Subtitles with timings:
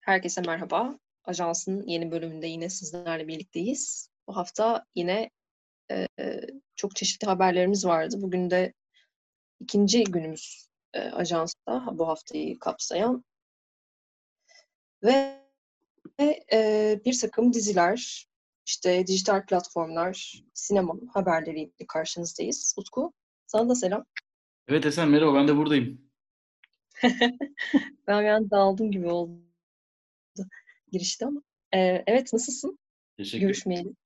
[0.00, 0.98] Herkese merhaba.
[1.24, 4.10] Ajansın yeni bölümünde yine sizlerle birlikteyiz.
[4.26, 5.30] Bu hafta yine
[5.90, 6.06] e,
[6.76, 8.16] çok çeşitli haberlerimiz vardı.
[8.18, 8.72] Bugün de
[9.60, 13.24] ikinci günümüz e, ajansta bu haftayı kapsayan
[15.02, 15.40] ve
[16.52, 18.28] e, bir takım diziler,
[18.66, 22.74] işte dijital platformlar, sinema haberleriyle karşınızdayız.
[22.78, 23.12] Utku,
[23.46, 24.04] sana da selam.
[24.68, 26.10] Evet Esen merhaba ben de buradayım.
[28.06, 29.49] ben yani dağıldım gibi oldu
[30.92, 31.42] girişte ama.
[31.74, 32.78] Ee, evet nasılsın?
[33.16, 33.96] Teşekkür Görüşmeyelim.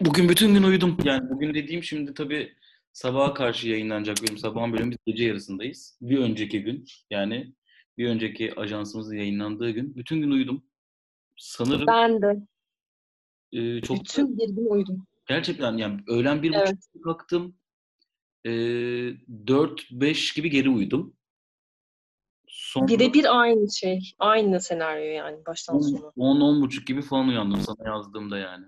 [0.00, 0.96] Bugün bütün gün uyudum.
[1.04, 2.52] Yani bugün dediğim şimdi tabii
[2.92, 4.38] sabaha karşı yayınlanacak bölüm.
[4.38, 5.98] Sabahın bölümü biz gece yarısındayız.
[6.00, 7.52] Bir önceki gün yani
[7.98, 9.96] bir önceki ajansımızın yayınlandığı gün.
[9.96, 10.64] Bütün gün uyudum.
[11.36, 12.46] Sanırım Ben de.
[13.52, 15.06] e, çok Bütün bir gün uyudum.
[15.28, 16.72] gerçekten yani öğlen bir Evet.
[16.76, 17.56] buçuk kalktım.
[18.46, 21.16] E, 4-5 gibi geri uyudum.
[22.68, 24.14] Sonra Birebir aynı şey.
[24.18, 26.12] Aynı senaryo yani baştan sona.
[26.16, 28.66] 10-10 buçuk gibi falan uyandım sana yazdığımda yani.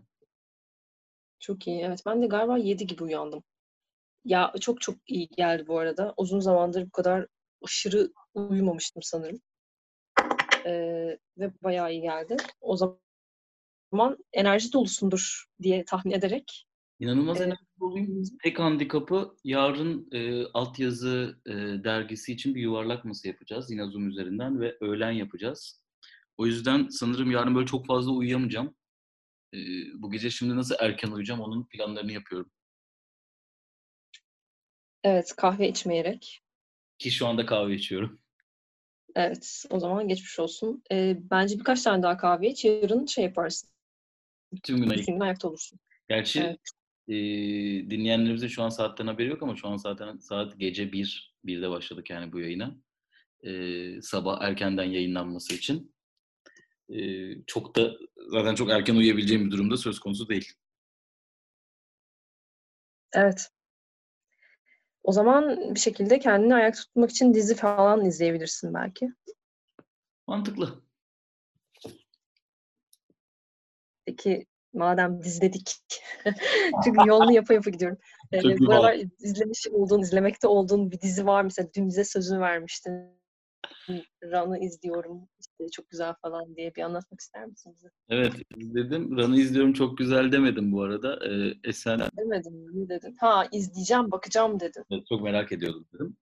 [1.38, 1.80] Çok iyi.
[1.80, 3.42] Evet ben de galiba 7 gibi uyandım.
[4.24, 6.14] Ya çok çok iyi geldi bu arada.
[6.16, 7.26] Uzun zamandır bu kadar
[7.64, 9.40] aşırı uyumamıştım sanırım.
[10.66, 12.36] Ee, ve bayağı iyi geldi.
[12.60, 16.66] O zaman enerji dolusundur diye tahmin ederek.
[17.00, 17.46] İnanılmaz Evet.
[17.46, 18.22] enerjik olayım.
[18.42, 21.52] Tek handikapı yarın e, altyazı e,
[21.84, 23.70] dergisi için bir yuvarlak masa yapacağız.
[23.70, 25.82] Yine Zoom üzerinden ve öğlen yapacağız.
[26.36, 28.74] O yüzden sanırım yarın böyle çok fazla uyuyamayacağım.
[29.54, 29.58] E,
[29.94, 32.50] bu gece şimdi nasıl erken uyuyacağım onun planlarını yapıyorum.
[35.04, 36.42] Evet kahve içmeyerek.
[36.98, 38.20] Ki şu anda kahve içiyorum.
[39.14, 40.82] Evet o zaman geçmiş olsun.
[40.92, 42.64] Ee, bence birkaç tane daha kahve iç.
[42.64, 43.70] Yarın şey yaparsın.
[44.62, 45.78] Tüm gün ayakta olursun.
[46.08, 46.60] Gerçi Evet.
[47.10, 47.14] E,
[47.90, 51.34] dinleyenlerimizin şu an saatten haberi yok ama şu an zaten saat gece 1.
[51.44, 52.76] 1'de başladık yani bu yayına.
[53.42, 55.94] E, sabah erkenden yayınlanması için.
[56.88, 56.98] E,
[57.46, 57.92] çok da
[58.28, 60.52] zaten çok erken uyuyabileceğim bir durumda söz konusu değil.
[63.12, 63.50] Evet.
[65.02, 69.12] O zaman bir şekilde kendini ayakta tutmak için dizi falan izleyebilirsin belki.
[70.26, 70.82] Mantıklı.
[74.04, 75.76] Peki madem dizi dedik.
[76.84, 77.98] Çünkü yolunu yapa yapa gidiyorum.
[78.32, 81.42] Ee, Çok iyi bu aralar izlemiş olduğun, izlemekte olduğun bir dizi var.
[81.42, 83.20] Mesela dün bize sözünü vermiştin.
[84.22, 85.28] Run'ı izliyorum.
[85.40, 87.88] İşte çok güzel falan diye bir anlatmak ister misin bize?
[88.08, 89.16] Evet izledim.
[89.18, 91.18] Run'ı izliyorum çok güzel demedim bu arada.
[91.28, 92.88] Ee, Esen Demedim mi?
[92.88, 93.16] Dedin?
[93.20, 94.84] Ha izleyeceğim, bakacağım dedin.
[94.90, 96.16] evet, çok merak ediyordum dedim.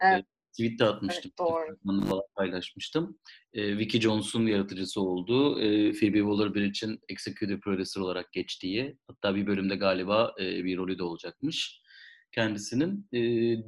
[0.00, 0.24] Evet.
[0.52, 1.32] Tweet'te atmıştım.
[1.38, 1.76] Evet, doğru.
[2.08, 3.18] Falan paylaşmıştım.
[3.54, 9.76] Ee, Vicky Jones'un yaratıcısı olduğu, e, Phoebe Waller-Bridge'in executive producer olarak geçtiği, hatta bir bölümde
[9.76, 11.82] galiba e, bir rolü de olacakmış
[12.32, 13.08] kendisinin.
[13.12, 13.20] E,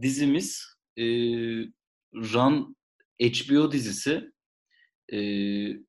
[0.02, 0.64] dizimiz
[0.96, 1.04] e,
[2.14, 2.76] Run
[3.22, 4.30] HBO dizisi.
[5.12, 5.18] E,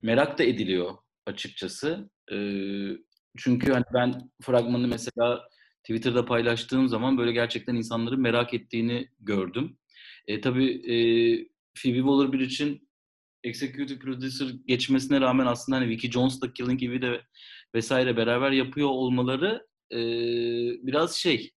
[0.02, 2.10] merak da ediliyor açıkçası.
[2.32, 2.38] E,
[3.38, 5.50] çünkü hani ben fragmanı mesela
[5.84, 9.78] Twitter'da paylaştığım zaman böyle gerçekten insanların merak ettiğini gördüm.
[10.28, 10.96] E, tabii e,
[11.82, 12.90] Phoebe Waller-Bridge'in
[13.44, 17.22] executive producer geçmesine rağmen aslında hani Vicky Jones da Killing Eve'i de
[17.76, 19.98] vesaire beraber yapıyor olmaları e,
[20.88, 21.52] biraz şey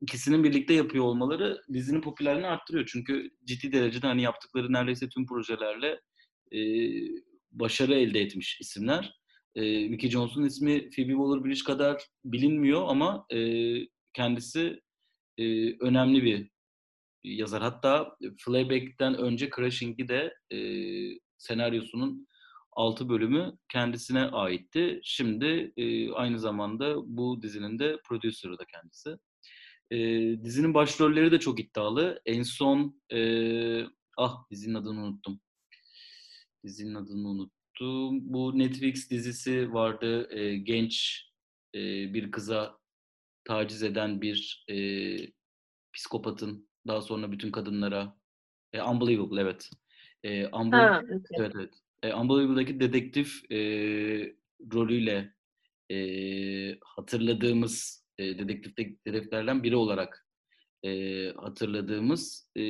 [0.00, 2.90] ikisinin birlikte yapıyor olmaları dizinin popülerliğini arttırıyor.
[2.92, 6.00] Çünkü ciddi derecede hani yaptıkları neredeyse tüm projelerle
[6.52, 6.60] e,
[7.52, 9.14] başarı elde etmiş isimler.
[9.54, 13.38] E, Vicky Jones'un ismi Phoebe Waller-Bridge kadar bilinmiyor ama e,
[14.12, 14.80] kendisi
[15.38, 16.50] e, önemli bir
[17.24, 17.62] yazar.
[17.62, 20.58] Hatta Fleabag'den önce Crashing'i de e,
[21.38, 22.28] senaryosunun
[22.72, 25.00] 6 bölümü kendisine aitti.
[25.02, 29.16] Şimdi e, aynı zamanda bu dizinin de prodüsörü de kendisi.
[29.90, 29.98] E,
[30.44, 32.20] dizinin başrolleri de çok iddialı.
[32.26, 33.20] En son e,
[34.16, 35.40] ah dizinin adını unuttum.
[36.64, 38.32] Dizinin adını unuttum.
[38.32, 40.28] Bu Netflix dizisi vardı.
[40.38, 41.24] E, genç
[41.74, 41.80] e,
[42.14, 42.78] bir kıza
[43.44, 44.76] taciz eden bir e,
[45.94, 48.16] psikopatın daha sonra bütün kadınlara
[48.72, 49.70] e, Unbelievable evet.
[50.24, 51.36] E, Unbelievable, Ha, okey.
[51.38, 51.74] evet evet.
[52.02, 53.58] E, Unbelievable'daki dedektif e,
[54.74, 55.34] rolüyle
[55.90, 55.98] e,
[56.84, 58.76] hatırladığımız e, dedektif
[59.06, 60.26] dedektiflerden biri olarak
[60.84, 62.62] e, hatırladığımız e,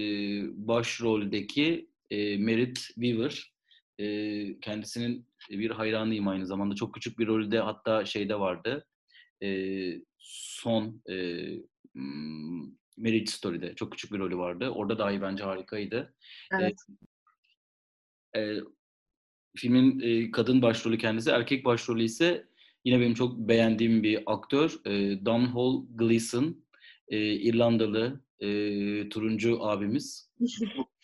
[0.66, 3.52] başroldeki e, Merit Weaver
[3.98, 6.74] e, kendisinin bir hayranıyım aynı zamanda.
[6.74, 8.86] Çok küçük bir rolde hatta şeyde vardı.
[9.42, 9.48] E,
[10.18, 11.14] son e,
[12.98, 14.68] Marriage Story'de çok küçük bir rolü vardı.
[14.68, 16.14] Orada dahi bence harikaydı.
[16.52, 16.74] Evet.
[18.36, 18.56] E,
[19.56, 22.48] filmin e, kadın başrolü kendisi, erkek başrolü ise
[22.84, 24.80] yine benim çok beğendiğim bir aktör.
[24.84, 26.64] E, Domhnall Gleeson,
[27.08, 28.48] e, İrlandalı e,
[29.08, 30.30] turuncu abimiz.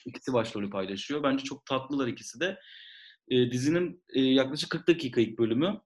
[0.07, 1.23] İkisi başrolü paylaşıyor.
[1.23, 2.59] Bence çok tatlılar ikisi de.
[3.29, 5.81] E, dizinin e, yaklaşık 40 dakika ilk bölümü.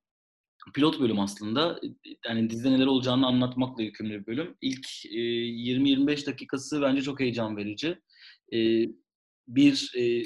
[0.75, 1.81] Pilot bölüm aslında.
[2.26, 4.56] Yani dizide neler olacağını anlatmakla yükümlü bir bölüm.
[4.60, 7.99] İlk e, 20-25 dakikası bence çok heyecan verici.
[8.52, 8.58] E,
[9.49, 10.22] bir e,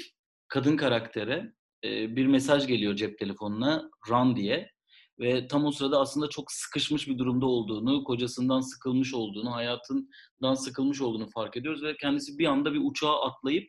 [0.47, 1.53] kadın karaktere
[1.85, 4.73] e, bir mesaj geliyor cep telefonuna run diye
[5.19, 11.01] ve tam o sırada aslında çok sıkışmış bir durumda olduğunu, kocasından sıkılmış olduğunu, hayatından sıkılmış
[11.01, 13.65] olduğunu fark ediyoruz ve kendisi bir anda bir uçağa atlayıp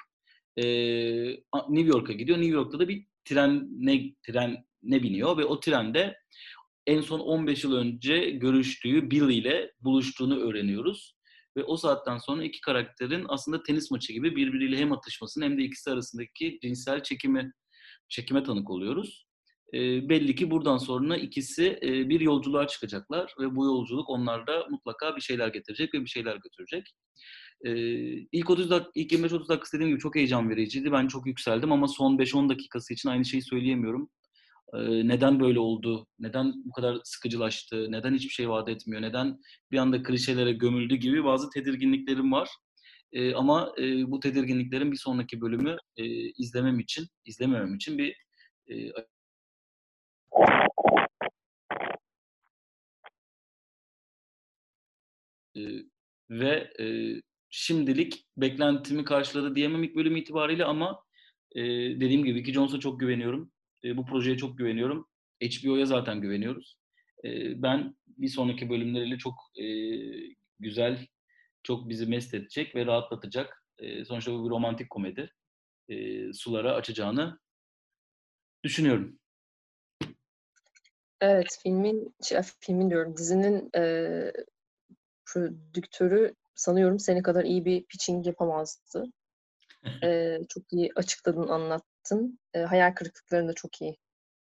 [0.56, 0.64] e,
[1.68, 2.38] New York'a gidiyor.
[2.38, 4.14] New York'ta da bir trene,
[4.84, 6.16] trene biniyor ve o trende
[6.86, 11.14] en son 15 yıl önce görüştüğü Bill ile buluştuğunu öğreniyoruz.
[11.56, 15.62] Ve o saatten sonra iki karakterin aslında tenis maçı gibi birbiriyle hem atışmasını hem de
[15.62, 17.52] ikisi arasındaki cinsel çekimi
[18.08, 19.26] çekime tanık oluyoruz.
[19.74, 25.16] E, belli ki buradan sonra ikisi e, bir yolculuğa çıkacaklar ve bu yolculuk onlarda mutlaka
[25.16, 26.94] bir şeyler getirecek ve bir şeyler götürecek.
[27.64, 27.70] E,
[28.32, 30.92] ilk 30 dak ilk 25-30 dakika dediğim gibi çok heyecan vericiydi.
[30.92, 34.10] Ben çok yükseldim ama son 5-10 dakikası için aynı şeyi söyleyemiyorum.
[34.82, 36.06] Neden böyle oldu?
[36.18, 37.92] Neden bu kadar sıkıcılaştı?
[37.92, 39.02] Neden hiçbir şey vaat etmiyor?
[39.02, 39.40] Neden
[39.70, 42.48] bir anda klişelere gömüldü gibi bazı tedirginliklerim var.
[43.34, 43.74] Ama
[44.06, 45.76] bu tedirginliklerin bir sonraki bölümü
[46.38, 48.16] izlemem için, izlememem için bir
[56.30, 56.72] ve
[57.50, 61.04] şimdilik beklentimi karşıladı diyemem ilk bölüm itibariyle ama
[61.56, 63.53] dediğim gibi Vicky Jones'a çok güveniyorum.
[63.84, 65.08] E, bu projeye çok güveniyorum.
[65.42, 66.78] HBO'ya zaten güveniyoruz.
[67.24, 69.66] E, ben bir sonraki bölümleriyle çok e,
[70.60, 71.06] güzel
[71.62, 73.64] çok bizi mest edecek ve rahatlatacak.
[73.78, 75.32] E, sonuçta bu bir romantik komedi.
[75.88, 77.38] E, sulara açacağını
[78.64, 79.18] düşünüyorum.
[81.20, 83.82] Evet, filmin, şey, filmin diyorum, dizinin e,
[85.26, 89.04] prodüktörü sanıyorum seni kadar iyi bir pitching yapamazdı.
[90.04, 91.93] e, çok iyi açıkladın, anlattın.
[92.54, 93.96] E, hayal kırıklıklarını da çok iyi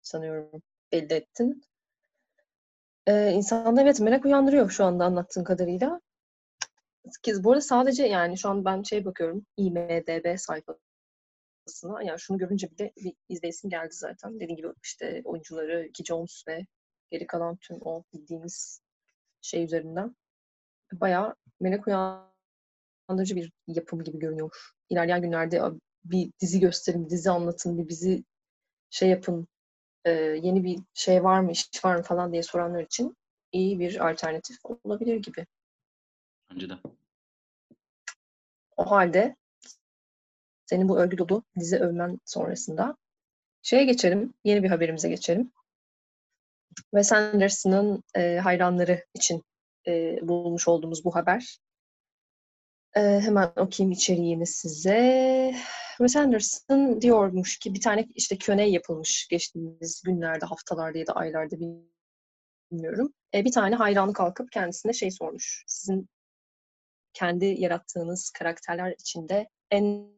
[0.01, 0.61] sanıyorum
[0.91, 1.63] belli ettin.
[3.07, 6.01] E, insanda evet merak uyandırıyor şu anda anlattığın kadarıyla
[7.39, 12.03] bu arada sadece yani şu an ben şey bakıyorum IMDB sayfasına.
[12.03, 14.35] Yani şunu görünce bile bir izleyesim geldi zaten.
[14.35, 16.65] Dediğim gibi işte oyuncuları Ki Jones ve
[17.11, 18.81] geri kalan tüm o bildiğimiz
[19.41, 20.15] şey üzerinden
[20.93, 24.71] bayağı merak uyandırıcı bir yapım gibi görünüyor.
[24.89, 25.61] İlerleyen günlerde
[26.05, 28.23] bir dizi gösterin, bir dizi anlatın, bir bizi
[28.89, 29.47] şey yapın,
[30.05, 33.17] e, yeni bir şey var mı, iş var mı falan diye soranlar için
[33.51, 35.45] iyi bir alternatif olabilir gibi.
[36.51, 36.73] Bence de.
[38.77, 39.35] O halde
[40.65, 42.97] senin bu övgü dolu dizi övmen sonrasında
[43.61, 45.51] şeye geçelim, yeni bir haberimize geçelim.
[46.75, 49.43] Wes Anderson'ın e, hayranları için
[49.87, 51.59] e, bulmuş olduğumuz bu haber.
[52.95, 55.55] E, hemen okuyayım içeriğini size.
[55.97, 61.55] Wes Anderson diyormuş ki bir tane işte Q&A yapılmış geçtiğimiz günlerde, haftalarda ya da aylarda
[62.71, 63.13] bilmiyorum.
[63.33, 65.63] E, bir tane hayranı kalkıp kendisine şey sormuş.
[65.67, 66.09] Sizin
[67.13, 70.11] kendi yarattığınız karakterler içinde en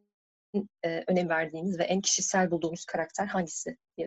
[0.84, 4.06] e, önem verdiğiniz ve en kişisel bulduğunuz karakter hangisi diye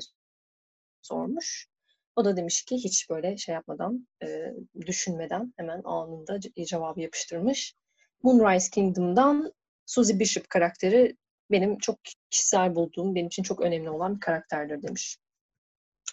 [1.02, 1.68] sormuş.
[2.16, 4.54] O da demiş ki hiç böyle şey yapmadan, e,
[4.86, 7.76] düşünmeden hemen anında cevabı yapıştırmış.
[8.24, 9.54] Moonrise Kingdom'dan
[9.86, 11.18] Suzy Bishop karakteri
[11.54, 15.18] benim çok kişisel bulduğum, benim için çok önemli olan bir karakterdir demiş.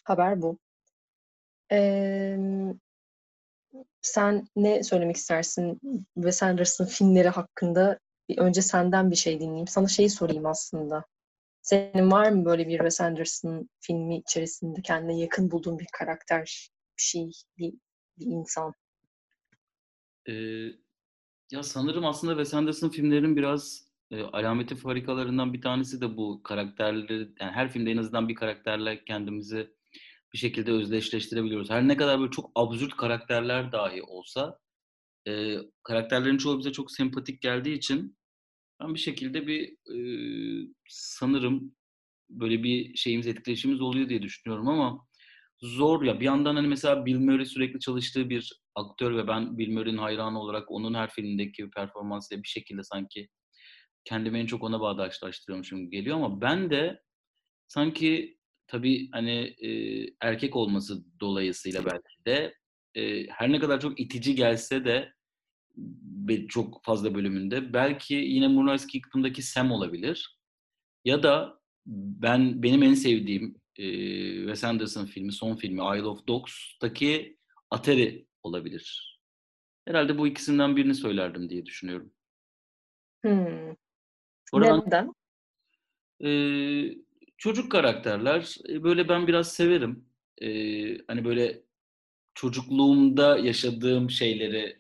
[0.05, 0.59] Haber bu.
[1.73, 2.37] Ee,
[4.03, 5.81] sen ne söylemek istersin
[6.15, 7.99] Wes Anderson filmleri hakkında?
[8.29, 9.69] Bir önce senden bir şey dinleyeyim.
[9.69, 11.05] Sana şeyi sorayım aslında.
[11.63, 17.03] Senin var mı böyle bir Wes Anderson filmi içerisinde kendine yakın bulduğun bir karakter, bir
[17.03, 17.75] şey, bir,
[18.19, 18.75] bir insan?
[20.29, 20.33] Ee,
[21.51, 27.29] ya sanırım aslında Wes Anderson filmlerinin biraz e, alameti farikalarından bir tanesi de bu karakterleri,
[27.41, 29.71] yani her filmde en azından bir karakterle kendimizi
[30.33, 31.71] bir şekilde özdeşleştirebiliyoruz.
[31.71, 34.59] Her ne kadar böyle çok absürt karakterler dahi olsa
[35.29, 38.17] e, karakterlerin çoğu bize çok sempatik geldiği için
[38.83, 39.97] ben bir şekilde bir e,
[40.89, 41.75] sanırım
[42.31, 45.07] böyle bir şeyimiz etkileşimimiz oluyor diye düşünüyorum ama
[45.63, 46.21] zor ya.
[46.21, 50.41] Bir yandan hani mesela Bill Murray sürekli çalıştığı bir aktör ve ben Bill Murray'nin hayranı
[50.41, 53.29] olarak onun her filmdeki performansıyla bir şekilde sanki
[54.05, 57.03] kendimi en çok ona bağdaşlaştırıyormuşum geliyor ama ben de
[57.69, 59.71] sanki tabii hani e,
[60.21, 62.55] erkek olması dolayısıyla belki de
[62.95, 65.13] e, her ne kadar çok itici gelse de
[66.49, 70.39] çok fazla bölümünde belki yine Moonrise Kingdom'daki Sam olabilir.
[71.05, 73.85] Ya da ben benim en sevdiğim e,
[74.39, 77.39] Wes Anderson filmi, son filmi Isle of Dogs'taki
[77.71, 79.19] Atari olabilir.
[79.85, 82.13] Herhalde bu ikisinden birini söylerdim diye düşünüyorum.
[83.25, 83.75] Hmm.
[84.53, 85.13] Oradan, Neden?
[86.25, 86.31] E,
[87.39, 88.57] çocuk karakterler.
[88.69, 90.05] E, böyle ben biraz severim.
[90.43, 91.63] Ee, hani böyle
[92.35, 94.79] çocukluğumda yaşadığım şeyleri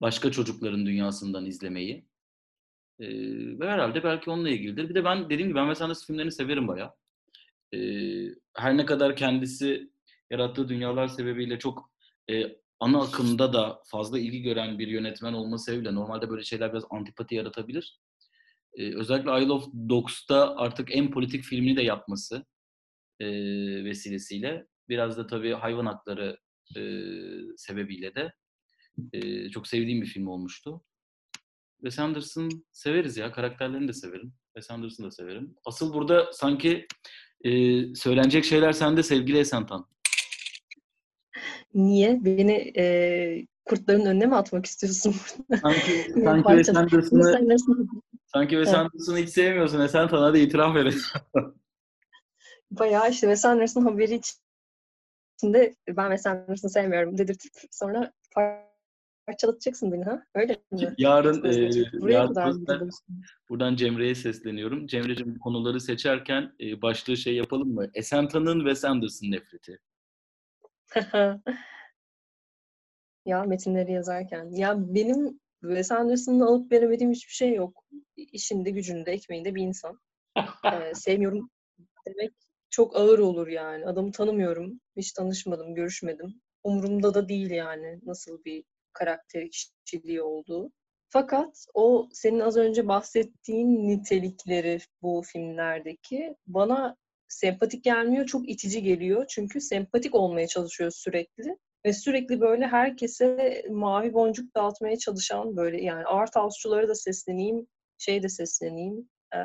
[0.00, 2.04] başka çocukların dünyasından izlemeyi.
[3.00, 3.08] Ee,
[3.60, 4.88] ve herhalde belki onunla ilgilidir.
[4.88, 6.90] Bir de ben dediğim gibi ben Anderson filmlerini severim bayağı.
[7.74, 7.78] Ee,
[8.56, 9.90] her ne kadar kendisi
[10.30, 11.90] yarattığı dünyalar sebebiyle çok
[12.30, 16.84] e, ana akımda da fazla ilgi gören bir yönetmen olması sebebiyle normalde böyle şeyler biraz
[16.90, 18.00] antipati yaratabilir.
[18.74, 22.44] Ee, özellikle Isle of Dogs'ta artık en politik filmini de yapması
[23.20, 23.26] e,
[23.84, 26.38] vesilesiyle biraz da tabii hayvan hakları
[26.76, 26.80] e,
[27.56, 28.32] sebebiyle de
[29.12, 30.82] e, çok sevdiğim bir film olmuştu.
[31.76, 33.32] Wes Anderson severiz ya.
[33.32, 34.32] Karakterlerini de severim.
[34.54, 35.54] Wes Anderson'ı da severim.
[35.64, 36.86] Asıl burada sanki
[37.44, 37.50] e,
[37.94, 39.86] söylenecek şeyler sende sevgili Esentan.
[41.74, 42.24] Niye?
[42.24, 45.14] Beni e, kurtların önüne mi atmak istiyorsun?
[45.60, 46.76] sanki, sanki Wes
[47.34, 47.86] Anderson'ı
[48.32, 49.80] sanki Wes Anderson'ı hiç sevmiyorsun.
[49.80, 50.94] Esentan hadi itiraf verin.
[52.70, 54.20] Bayağı işte Wes Anderson haberi
[55.38, 58.12] içinde ben Wes Anderson'ı sevmiyorum dedirtip sonra
[59.26, 60.22] parçalatacaksın beni ha?
[60.34, 60.94] Öyle mi?
[60.98, 61.70] Yarın, e,
[62.00, 62.88] Buraya yarın kadar
[63.48, 64.86] buradan Cemre'ye sesleniyorum.
[64.86, 67.86] Cemre'cim konuları seçerken e, başlığı şey yapalım mı?
[67.94, 69.80] Esenta'nın Wes Anderson nefreti.
[73.26, 74.50] ya metinleri yazarken.
[74.50, 77.84] Ya benim Wes Anderson'la alıp veremediğim hiçbir şey yok.
[78.16, 80.00] İşinde, gücünde, ekmeğinde bir insan.
[80.64, 81.50] ee, sevmiyorum
[82.06, 82.32] demek
[82.70, 83.86] çok ağır olur yani.
[83.86, 84.80] Adamı tanımıyorum.
[84.96, 86.40] Hiç tanışmadım, görüşmedim.
[86.64, 89.48] Umurumda da değil yani nasıl bir karakter
[89.84, 90.72] kişiliği olduğu.
[91.10, 96.96] Fakat o senin az önce bahsettiğin nitelikleri bu filmlerdeki bana
[97.28, 99.26] sempatik gelmiyor, çok itici geliyor.
[99.28, 101.56] Çünkü sempatik olmaya çalışıyor sürekli.
[101.84, 107.66] Ve sürekli böyle herkese mavi boncuk dağıtmaya çalışan böyle yani art house'çulara da sesleneyim,
[107.98, 109.38] şey de sesleneyim, e,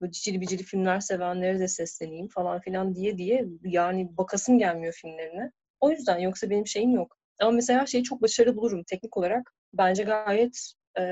[0.00, 5.52] böyle cicili bicili filmler sevenlere de sesleneyim falan filan diye diye yani bakasım gelmiyor filmlerine.
[5.80, 7.16] O yüzden yoksa benim şeyim yok.
[7.40, 9.54] Ama mesela şeyi çok başarılı bulurum teknik olarak.
[9.72, 11.04] Bence gayet e,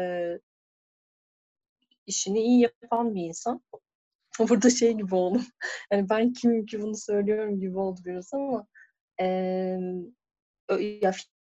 [2.07, 3.63] işini iyi yapan bir insan.
[4.39, 5.47] Burada şey gibi oldum.
[5.93, 8.67] Yani ben kimim ki bunu söylüyorum gibi oldu biraz ama
[9.21, 9.27] e,
[11.01, 11.13] ya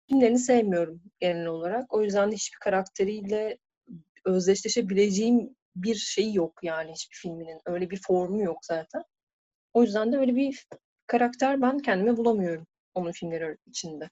[0.10, 1.94] filmlerini sevmiyorum genel olarak.
[1.94, 3.58] O yüzden de hiçbir karakteriyle
[4.26, 7.62] özdeşleşebileceğim bir şey yok yani hiçbir filminin.
[7.66, 9.04] Öyle bir formu yok zaten.
[9.74, 10.68] O yüzden de öyle bir
[11.08, 14.10] karakter ben kendime bulamıyorum onun filmleri içinde.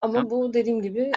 [0.00, 1.12] Ama bu dediğim gibi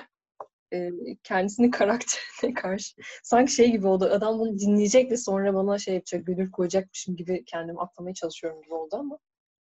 [0.73, 0.91] e,
[1.23, 4.05] kendisinin karakterine karşı sanki şey gibi oldu.
[4.05, 8.73] Adam bunu dinleyecek ve sonra bana şey yapacak, gönül koyacakmışım gibi kendimi aklamaya çalışıyorum gibi
[8.73, 9.19] oldu ama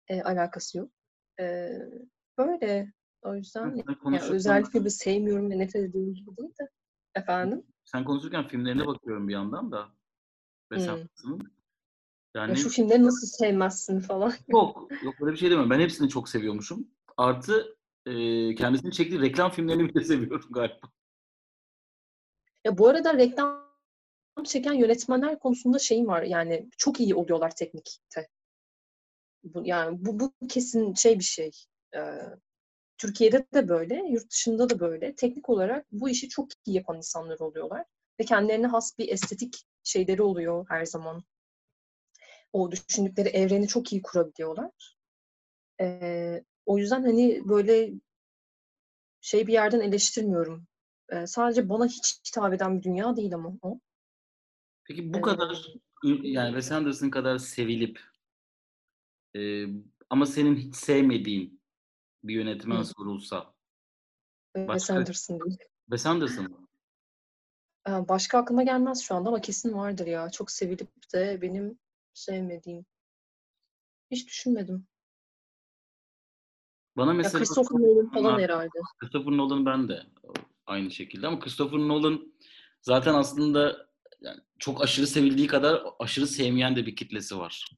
[0.07, 0.91] e, alakası yok.
[1.39, 1.69] E,
[2.37, 2.93] böyle.
[3.21, 6.69] O yüzden yani özellikle bir sevmiyorum ve nefret ediyorum gibi değil de.
[7.15, 7.63] Efendim?
[7.85, 9.87] Sen konuşurken filmlerine bakıyorum bir yandan da.
[10.71, 10.79] Hmm.
[12.35, 12.49] Yani...
[12.49, 14.33] Ya şu filmleri nasıl sevmezsin falan.
[14.47, 14.91] Yok.
[15.03, 15.69] Yok böyle bir şey demem.
[15.69, 16.87] Ben hepsini çok seviyormuşum.
[17.17, 18.11] Artı e,
[18.55, 20.87] kendisinin çektiği reklam filmlerini bile seviyorum galiba.
[22.65, 23.67] Ya bu arada reklam
[24.45, 26.23] çeken yönetmenler konusunda şeyim var.
[26.23, 28.27] Yani çok iyi oluyorlar teknikte.
[29.43, 31.51] Bu, yani bu, bu kesin şey bir şey.
[31.95, 31.99] Ee,
[32.97, 35.15] Türkiye'de de böyle, yurt dışında da böyle.
[35.15, 37.85] Teknik olarak bu işi çok iyi yapan insanlar oluyorlar.
[38.19, 41.23] Ve kendilerine has bir estetik şeyleri oluyor her zaman.
[42.53, 44.97] O düşündükleri evreni çok iyi kurabiliyorlar.
[45.81, 47.91] Ee, o yüzden hani böyle
[49.21, 50.67] şey bir yerden eleştirmiyorum.
[51.09, 53.79] Ee, sadece bana hiç hitap eden bir dünya değil ama o.
[54.83, 55.73] Peki bu ee, kadar
[56.03, 57.99] yani Wes Anderson kadar sevilip
[59.35, 59.65] e,
[60.09, 61.56] ama senin hiç sevmediğin
[62.27, 63.53] bir yönetmen sorulsa
[64.55, 65.57] Wes Anderson değil.
[65.85, 66.67] Wes Anderson mı?
[67.87, 70.29] Başka aklıma gelmez şu anda ama kesin vardır ya.
[70.29, 71.79] Çok sevilip de benim
[72.13, 72.85] sevmediğim.
[74.11, 74.87] Hiç düşünmedim.
[76.97, 78.79] Bana mesela ya Christopher Nolan falan herhalde.
[78.99, 80.03] Christopher Nolan ben de
[80.65, 82.33] aynı şekilde ama Christopher Nolan
[82.81, 83.87] zaten aslında
[84.21, 87.77] yani çok aşırı sevildiği kadar aşırı sevmeyen de bir kitlesi var.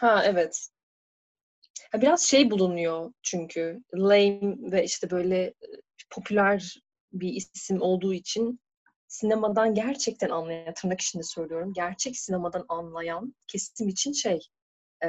[0.00, 0.68] Ha evet.
[1.94, 5.54] Biraz şey bulunuyor çünkü lame ve işte böyle
[6.10, 6.80] popüler
[7.12, 8.60] bir isim olduğu için
[9.08, 14.40] sinemadan gerçekten anlayan, tırnak içinde söylüyorum, gerçek sinemadan anlayan kesim için şey
[15.04, 15.08] e,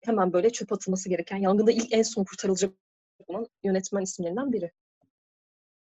[0.00, 2.72] hemen böyle çöp atılması gereken, yangında ilk en son kurtarılacak
[3.26, 4.72] olan yönetmen isimlerinden biri.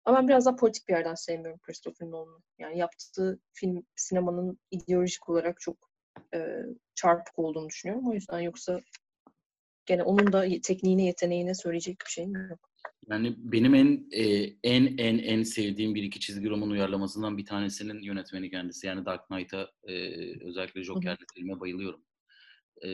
[0.04, 2.42] Ama ben biraz daha politik bir yerden sevmiyorum Christopher Nolan'ı.
[2.58, 5.85] Yani yaptığı film sinemanın ideolojik olarak çok
[6.34, 6.62] e,
[6.94, 8.08] çarpık olduğunu düşünüyorum.
[8.10, 8.80] O yüzden yoksa
[9.86, 12.70] gene onun da tekniğine, yeteneğine söyleyecek bir şeyim yok.
[13.10, 14.24] Yani benim en e,
[14.62, 18.86] en en en sevdiğim bir iki çizgi roman uyarlamasından bir tanesinin yönetmeni kendisi.
[18.86, 19.94] Yani Dark Knight'a e,
[20.44, 22.00] özellikle Joker'le filme bayılıyorum.
[22.84, 22.90] E,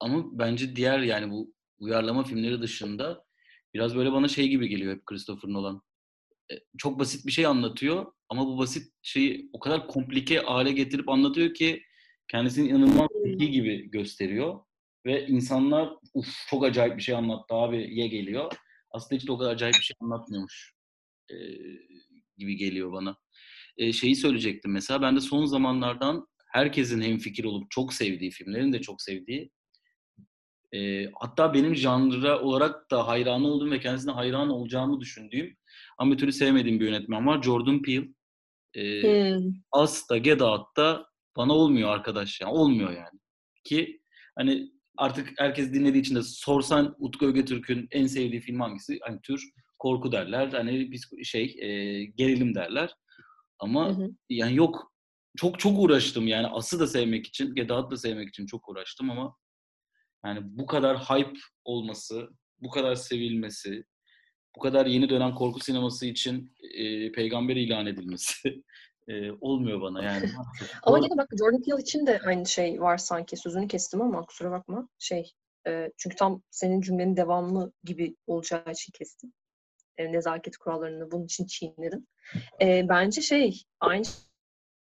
[0.00, 3.24] ama bence diğer yani bu uyarlama filmleri dışında
[3.74, 5.82] biraz böyle bana şey gibi geliyor hep Christopher Nolan.
[6.52, 11.08] E, çok basit bir şey anlatıyor ama bu basit şeyi o kadar komplike hale getirip
[11.08, 11.82] anlatıyor ki
[12.28, 14.60] kendisini inanılmaz zeki gibi gösteriyor
[15.06, 18.52] ve insanlar uf çok acayip bir şey anlattı abi ye geliyor.
[18.90, 20.74] Aslında hiç de o kadar acayip bir şey anlatmıyormuş
[21.30, 21.36] e,
[22.38, 23.16] gibi geliyor bana.
[23.76, 28.80] E, şeyi söyleyecektim mesela ben de son zamanlardan herkesin hemfikir olup çok sevdiği filmlerin de
[28.80, 29.50] çok sevdiği
[30.74, 35.56] e, hatta benim janra olarak da hayran olduğum ve kendisine hayran olacağımı düşündüğüm
[35.98, 37.42] ama türlü sevmediğim bir yönetmen var.
[37.42, 38.08] Jordan Peele.
[38.74, 39.52] E, hmm.
[39.72, 42.52] As'ta, Get Out'ta bana olmuyor arkadaş yani.
[42.52, 43.20] Olmuyor yani.
[43.64, 44.00] Ki
[44.38, 48.98] hani artık herkes dinlediği için de sorsan Utku Ögetürk'ün en sevdiği film hangisi?
[49.02, 49.42] Hani tür
[49.78, 50.48] korku derler.
[50.48, 52.94] Hani biz şey e, gerilim derler.
[53.58, 54.10] Ama hı hı.
[54.28, 54.92] yani yok
[55.36, 59.10] çok çok uğraştım yani As'ı da sevmek için, Get Out da sevmek için çok uğraştım
[59.10, 59.36] ama
[60.24, 63.84] yani bu kadar hype olması, bu kadar sevilmesi,
[64.56, 68.62] bu kadar yeni dönem korku sineması için e, peygamber ilan edilmesi
[69.08, 70.30] e, olmuyor bana yani.
[70.82, 73.36] ama yine bak Jordan Peele için de aynı şey var sanki.
[73.36, 74.88] Sözünü kestim ama kusura bakma.
[74.98, 75.32] Şey,
[75.66, 79.32] e, çünkü tam senin cümlenin devamlı gibi olacağı için kestim.
[79.98, 82.06] E, nezaket kurallarını bunun için çiğnedim.
[82.62, 84.04] E, bence şey, aynı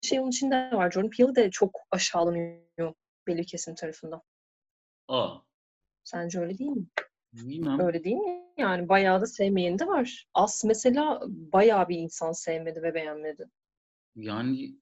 [0.02, 0.90] şey onun içinde var.
[0.90, 2.95] Jordan Peele de çok aşağılanıyor
[3.26, 4.23] belli kesim tarafından.
[5.09, 5.38] Aa.
[6.05, 6.87] Sence öyle değil mi?
[7.33, 7.81] Bilmem.
[7.81, 8.43] Öyle değil mi?
[8.59, 10.27] Yani bayağı da sevmeyeni de var.
[10.35, 13.51] As mesela bayağı bir insan sevmedi ve beğenmedi.
[14.17, 14.77] Yani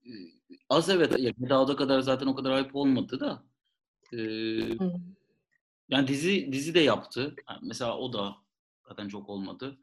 [0.69, 1.19] az evet.
[1.19, 1.33] Ya,
[1.77, 3.45] kadar zaten o kadar hype olmadı da.
[4.13, 4.19] E,
[5.89, 7.35] yani dizi dizi de yaptı.
[7.51, 8.35] Yani mesela o da
[8.89, 9.79] zaten çok olmadı.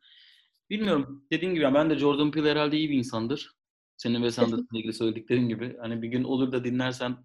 [0.69, 1.25] Bilmiyorum.
[1.31, 3.55] Dediğim gibi ben de Jordan Peele herhalde iyi bir insandır.
[3.97, 5.77] Senin ve Sanders'la ilgili söylediklerin gibi.
[5.81, 7.17] Hani bir gün olur da dinlersen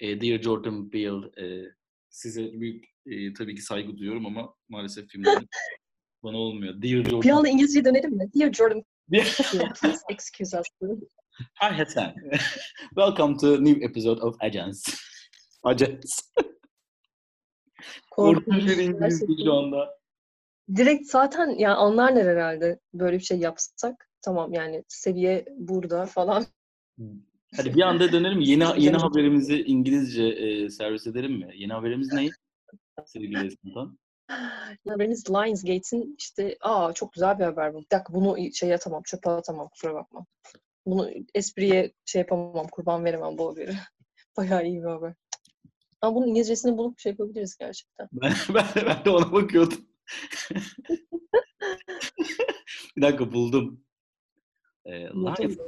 [0.00, 1.72] e, Dear Jordan Peele e,
[2.08, 5.38] size büyük e, tabii ki saygı duyuyorum ama maalesef filmler
[6.22, 6.82] bana olmuyor.
[6.82, 7.22] Dear Jordan.
[7.22, 8.30] Bir anda İngilizce dönelim mi?
[8.34, 8.84] Dear Jordan.
[9.10, 10.66] Please excuse us.
[11.62, 12.14] Hi Hasan.
[12.94, 14.84] Welcome to new episode of Agents.
[15.62, 16.20] Agents.
[18.10, 19.98] Korkunç bir İngilizce şu anda.
[20.76, 24.08] Direkt zaten yani anlarlar herhalde böyle bir şey yapsak.
[24.22, 26.46] Tamam yani seviye burada falan.
[27.56, 28.40] Hadi bir anda dönelim.
[28.40, 31.50] Yeni yeni haberimizi İngilizce e, servis edelim mi?
[31.54, 32.28] Yeni haberimiz ne?
[33.06, 33.98] Sevgili Esnaf'tan.
[34.88, 37.80] Haberimiz Lionsgate'in işte aa çok güzel bir haber bu.
[37.80, 40.26] Bir dakika bunu şey atamam, çöpe atamam kusura bakma.
[40.86, 43.74] Bunu espriye şey yapamam, kurban veremem bu haberi.
[44.36, 45.14] Bayağı iyi bir haber.
[46.00, 48.08] Ama bunun İngilizcesini bulup şey yapabiliriz gerçekten.
[48.12, 49.88] Ben, ben, de, ben de ona bakıyordum.
[52.96, 53.84] bir dakika buldum.
[54.84, 55.58] Ee, Lions,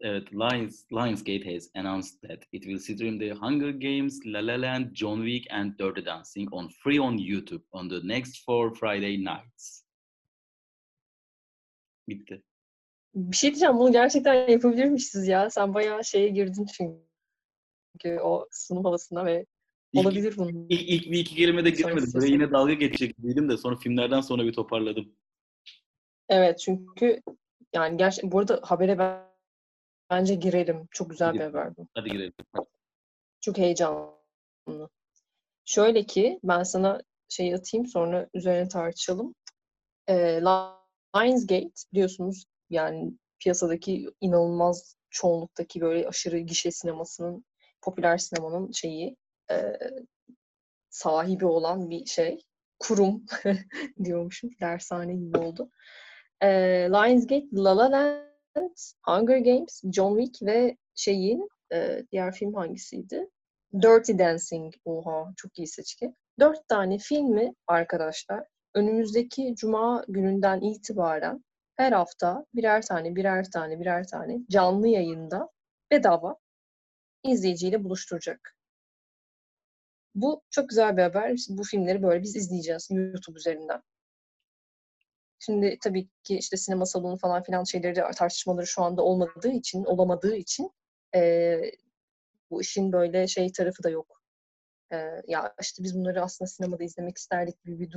[0.00, 4.94] evet, Lions, Lionsgate has announced that it will stream the Hunger Games, La La Land,
[4.94, 9.84] John Wick and Dirty Dancing on free on YouTube on the next four Friday nights.
[12.08, 12.42] Bitti.
[13.14, 15.50] Bir şey diyeceğim, bunu gerçekten yapabilirmişiz ya.
[15.50, 19.46] Sen bayağı şeye girdin çünkü o sunum havasına ve
[19.92, 20.66] ilk, olabilir bunun.
[20.68, 22.10] İlk, ilk bir iki kelimede girmedim.
[22.14, 25.16] Böyle yine dalga geçecek değilim de sonra filmlerden sonra bir toparladım.
[26.28, 27.20] Evet çünkü
[27.74, 29.27] yani gerçekten bu arada habere ben,
[30.10, 30.88] bence girelim.
[30.90, 31.88] Çok güzel bir haber bu.
[31.94, 32.32] Hadi girelim.
[33.40, 34.88] Çok heyecanlı.
[35.64, 39.34] Şöyle ki ben sana şey atayım sonra üzerine tartışalım.
[40.06, 40.40] Ee,
[41.14, 47.44] Lionsgate biliyorsunuz yani piyasadaki inanılmaz çoğunluktaki böyle aşırı gişe sinemasının,
[47.82, 49.16] popüler sinemanın şeyi
[49.50, 49.78] e,
[50.90, 52.44] sahibi olan bir şey.
[52.78, 53.26] Kurum
[54.04, 54.50] diyormuşum.
[54.60, 55.70] Dershane gibi oldu.
[56.40, 56.48] E,
[56.90, 58.27] Lionsgate, La La Land,
[59.02, 63.28] Hunger Games, John Wick ve şeyin e, diğer film hangisiydi?
[63.82, 64.74] Dirty Dancing.
[64.84, 66.14] Oha çok iyi seçki.
[66.40, 68.44] Dört tane filmi arkadaşlar
[68.74, 71.44] önümüzdeki cuma gününden itibaren
[71.76, 75.48] her hafta birer tane, birer tane, birer tane canlı yayında
[75.90, 76.36] bedava
[77.24, 78.54] izleyiciyle buluşturacak.
[80.14, 81.36] Bu çok güzel bir haber.
[81.48, 83.82] Bu filmleri böyle biz izleyeceğiz YouTube üzerinden.
[85.38, 90.36] Şimdi tabii ki işte sinema salonu falan filan şeyleri tartışmaları şu anda olmadığı için, olamadığı
[90.36, 90.70] için
[91.14, 91.60] e,
[92.50, 94.22] bu işin böyle şey tarafı da yok.
[94.92, 94.96] E,
[95.28, 97.90] ya işte biz bunları aslında sinemada izlemek isterdik gibi bir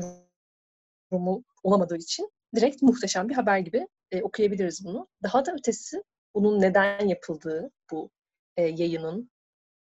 [1.11, 5.07] durumu olamadığı için direkt muhteşem bir haber gibi e, okuyabiliriz bunu.
[5.23, 6.03] Daha da ötesi
[6.35, 8.09] bunun neden yapıldığı bu
[8.57, 9.31] e, yayının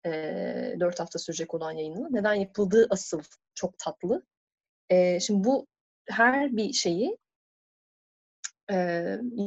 [0.05, 3.21] e, 4 hafta sürecek olan yayının neden yapıldığı asıl
[3.55, 4.25] çok tatlı.
[4.89, 5.67] E, şimdi bu
[6.09, 7.17] her bir şeyi
[8.71, 8.75] e,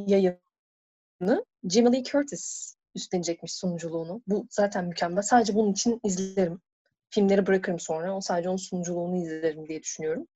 [0.07, 4.21] yayını Jamie Lee Curtis üstlenecekmiş sunuculuğunu.
[4.27, 5.21] Bu zaten mükemmel.
[5.21, 6.61] Sadece bunun için izlerim.
[7.09, 8.15] Filmleri bırakırım sonra.
[8.15, 10.27] O sadece onun sunuculuğunu izlerim diye düşünüyorum.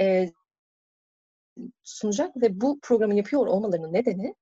[0.00, 0.32] E,
[1.82, 4.34] sunacak ve bu programı yapıyor olmalarının nedeni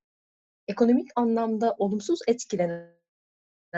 [0.67, 2.91] ekonomik anlamda olumsuz etkilenen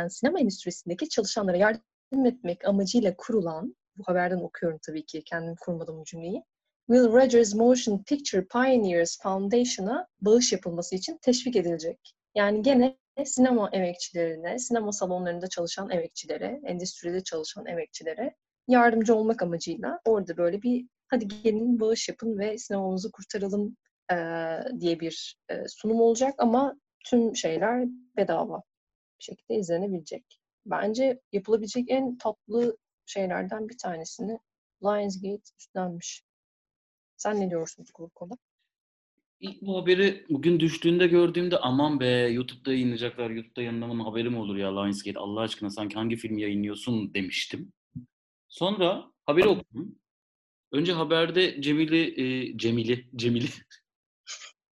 [0.10, 6.44] sinema endüstrisindeki çalışanlara yardım etmek amacıyla kurulan, bu haberden okuyorum tabii ki, kendim kurmadım cümleyi,
[6.88, 12.14] Will Rogers Motion Picture Pioneers Foundation'a bağış yapılması için teşvik edilecek.
[12.36, 18.36] Yani gene sinema emekçilerine, sinema salonlarında çalışan emekçilere, endüstride çalışan emekçilere
[18.68, 23.78] yardımcı olmak amacıyla orada böyle bir hadi gelin bağış yapın ve sinemamızı kurtaralım
[24.12, 24.16] e,
[24.80, 27.86] diye bir e, sunum olacak ama tüm şeyler
[28.18, 28.64] bedava
[29.20, 30.40] bir şekilde izlenebilecek.
[30.66, 34.40] Bence yapılabilecek en tatlı şeylerden bir tanesini
[34.84, 36.24] Lionsgate üstlenmiş.
[37.24, 38.38] Sen ne diyorsun bu konuda?
[39.40, 44.56] İlk bu haberi bugün düştüğünde gördüğümde aman be YouTube'da yayınlayacaklar, YouTube'da yayınlamanın haberi mi olur
[44.56, 47.74] ya Lionsgate Allah aşkına sanki hangi film yayınlıyorsun demiştim.
[48.50, 49.96] Sonra haberi okudum.
[50.72, 53.48] Önce haberde Cemili, e, Cemili, Cemili,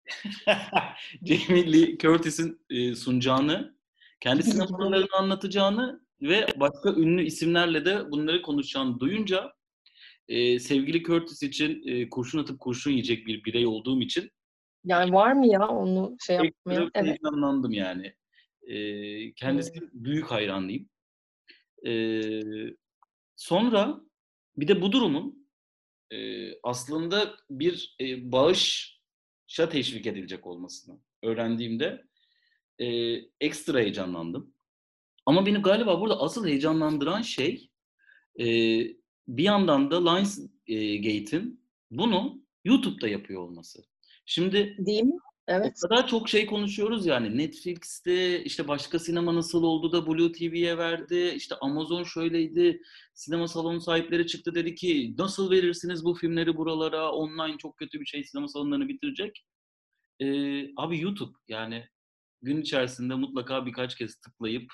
[1.25, 3.77] Jamie Curtis'in e, sunacağını,
[4.19, 9.53] kendi sinemalarını anlatacağını ve başka ünlü isimlerle de bunları konuşacağını duyunca
[10.31, 14.31] e, sevgili Curtis için e, kurşun atıp kurşun yiyecek bir birey olduğum için
[14.85, 16.89] yani var mı ya onu şey yapmaya?
[16.95, 17.07] Evet.
[17.07, 18.15] Heyecanlandım yani.
[18.61, 19.87] E, kendisi hmm.
[19.93, 20.89] büyük hayranlıyım.
[21.87, 22.21] E,
[23.35, 24.01] sonra
[24.57, 25.47] bir de bu durumun
[26.11, 32.03] e, aslında bir e, bağışa teşvik edilecek olmasını öğrendiğimde
[32.79, 32.87] e,
[33.39, 34.53] ekstra heyecanlandım.
[35.25, 37.71] Ama beni galiba burada asıl heyecanlandıran şey
[38.39, 38.45] e,
[39.37, 43.83] bir yandan da Lionsgate'in bunu YouTube'da yapıyor olması.
[44.25, 45.17] Şimdi değil mi?
[45.47, 45.79] Evet.
[45.85, 47.37] O kadar çok şey konuşuyoruz yani.
[47.37, 51.33] Netflix'te işte başka sinema nasıl oldu da Blue TV'ye verdi.
[51.35, 52.81] İşte Amazon şöyleydi.
[53.13, 57.11] Sinema salonu sahipleri çıktı dedi ki nasıl verirsiniz bu filmleri buralara?
[57.11, 59.45] Online çok kötü bir şey sinema salonlarını bitirecek.
[60.19, 61.85] Ee, abi YouTube yani
[62.41, 64.73] gün içerisinde mutlaka birkaç kez tıklayıp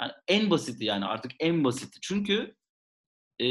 [0.00, 1.98] yani en basiti yani artık en basiti.
[2.02, 2.54] Çünkü
[3.38, 3.48] e,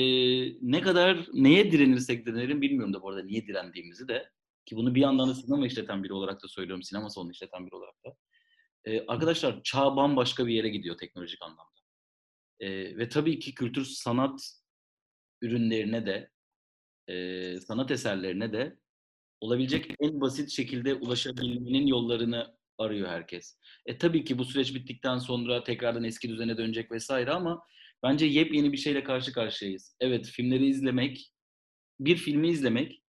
[0.61, 4.29] ne kadar neye direnirsek direnelim bilmiyorum da bu arada niye direndiğimizi de
[4.65, 7.75] ki bunu bir yandan da sinema işleten biri olarak da söylüyorum, sinema salonu işleten biri
[7.75, 8.17] olarak da.
[8.85, 11.81] Ee, arkadaşlar çağ bambaşka bir yere gidiyor teknolojik anlamda.
[12.59, 14.51] Ee, ve tabii ki kültür sanat
[15.41, 16.31] ürünlerine de,
[17.07, 18.79] e, sanat eserlerine de
[19.41, 23.57] olabilecek en basit şekilde ulaşabilmenin yollarını arıyor herkes.
[23.85, 27.63] E tabii ki bu süreç bittikten sonra tekrardan eski düzene dönecek vesaire ama
[28.05, 29.95] bence yepyeni bir şeyle karşı karşıyayız.
[29.99, 31.31] Evet filmleri izlemek,
[31.99, 33.01] bir filmi izlemek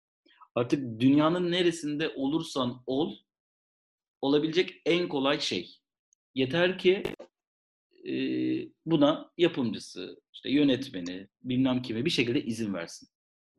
[0.55, 3.17] Artık dünyanın neresinde olursan ol,
[4.21, 5.79] olabilecek en kolay şey.
[6.35, 7.03] Yeter ki
[8.87, 13.09] buna yapımcısı, işte yönetmeni, bilmem kime bir şekilde izin versin.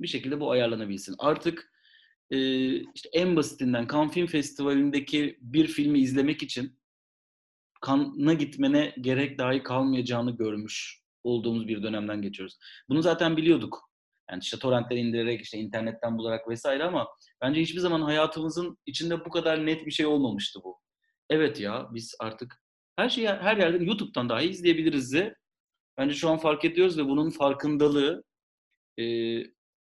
[0.02, 1.16] Bir şekilde bu ayarlanabilsin.
[1.20, 1.72] Artık
[2.96, 6.80] işte en basitinden Cannes Film Festivali'ndeki bir filmi izlemek için
[7.88, 12.58] Cannes'a gitmene gerek dahi kalmayacağını görmüş olduğumuz bir dönemden geçiyoruz.
[12.90, 13.90] Bunu zaten biliyorduk.
[14.30, 17.08] Yani işte torrentler indirerek, işte internetten bularak vesaire ama
[17.42, 20.80] bence hiçbir zaman hayatımızın içinde bu kadar net bir şey olmamıştı bu.
[21.30, 22.62] Evet ya biz artık
[22.96, 25.36] her şeyi her yerden YouTube'dan dahi izleyebiliriz de.
[25.98, 28.24] Bence şu an fark ediyoruz ve bunun farkındalığı
[29.00, 29.04] e,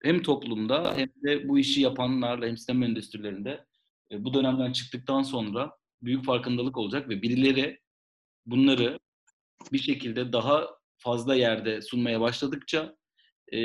[0.03, 3.65] hem toplumda hem de bu işi yapanlarla hem sistem endüstrilerinde
[4.11, 7.79] e, bu dönemden çıktıktan sonra büyük farkındalık olacak ve birileri
[8.45, 8.99] bunları
[9.71, 12.95] bir şekilde daha fazla yerde sunmaya başladıkça
[13.53, 13.57] e,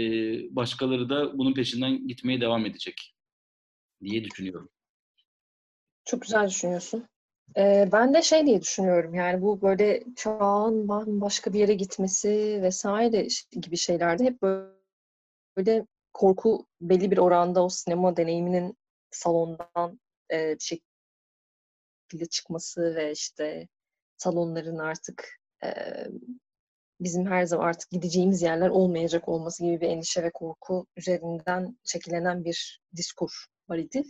[0.57, 3.15] başkaları da bunun peşinden gitmeye devam edecek
[4.03, 4.71] diye düşünüyorum.
[6.05, 7.09] Çok güzel düşünüyorsun.
[7.57, 10.89] Ee, ben de şey diye düşünüyorum yani bu böyle çağın
[11.21, 14.43] başka bir yere gitmesi vesaire gibi şeylerde hep
[15.57, 18.77] böyle korku belli bir oranda o sinema deneyiminin
[19.11, 20.01] salondan
[20.33, 20.81] e, bir
[22.09, 23.69] şekilde çıkması ve işte
[24.17, 25.29] salonların artık
[25.65, 25.69] e,
[27.01, 32.45] bizim her zaman artık gideceğimiz yerler olmayacak olması gibi bir endişe ve korku üzerinden şekillenen
[32.45, 33.31] bir diskur
[33.69, 34.03] var idi.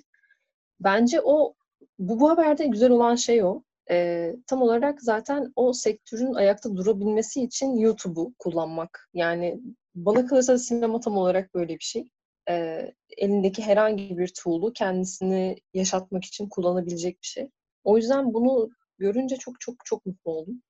[0.81, 1.55] Bence o
[1.99, 3.63] bu, bu haberde güzel olan şey o.
[3.91, 9.09] E, tam olarak zaten o sektörün ayakta durabilmesi için YouTube'u kullanmak.
[9.15, 9.61] Yani
[9.95, 12.11] bana kalırsa sinema tam olarak böyle bir şey.
[12.49, 17.51] E, elindeki herhangi bir tool'u kendisini yaşatmak için kullanabilecek bir şey.
[17.85, 20.63] O yüzden bunu görünce çok çok çok mutlu oldum.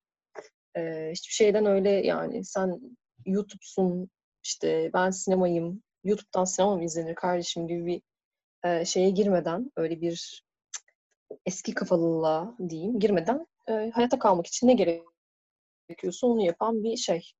[0.77, 2.81] E, hiçbir şeyden öyle yani sen
[3.25, 4.09] YouTube'sun
[4.43, 8.01] işte ben sinemayım YouTube'dan sinema mı izlenir kardeşim gibi bir
[8.69, 10.43] e, şeye girmeden öyle bir
[11.45, 17.31] eski kafalılığa diyeyim girmeden e, hayatta kalmak için ne gerekiyorsa onu yapan bir şey.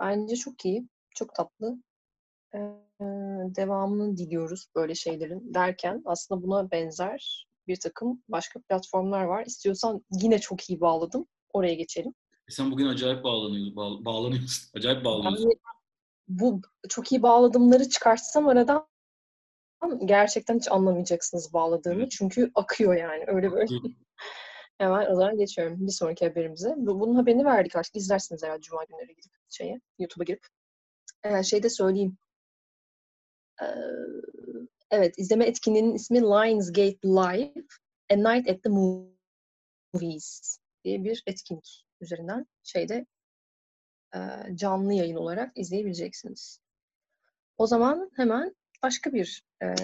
[0.00, 1.76] Bence çok iyi, çok tatlı.
[2.54, 2.58] E,
[3.56, 9.46] devamını diliyoruz böyle şeylerin derken aslında buna benzer bir takım başka platformlar var.
[9.46, 11.26] İstiyorsan yine çok iyi bağladım.
[11.52, 12.14] Oraya geçelim.
[12.48, 13.76] E sen bugün acayip bağlanıyorsun.
[13.76, 14.70] Bağ, bağlanıyorsun.
[14.78, 15.44] Acayip bağlanıyorsun.
[15.44, 15.58] Yani
[16.28, 18.86] bu çok iyi bağladımları çıkartsam aradan
[20.04, 22.08] gerçekten hiç anlamayacaksınız bağladığımı.
[22.08, 23.66] Çünkü akıyor yani öyle böyle.
[24.78, 26.74] Hemen o zaman geçiyorum bir sonraki haberimize.
[26.76, 27.96] Bunun haberini verdik artık.
[27.96, 30.46] İzlersiniz herhalde Cuma günleri gidip şeye, YouTube'a girip.
[31.24, 32.16] Ee, şey de söyleyeyim.
[33.62, 33.66] Ee,
[34.90, 37.54] evet, izleme etkinliğinin ismi Lionsgate Live
[38.10, 43.06] A Night at the Movies diye bir etkinlik üzerinden şeyde
[44.14, 44.18] e,
[44.54, 46.60] canlı yayın olarak izleyebileceksiniz.
[47.58, 49.74] O zaman hemen başka bir e,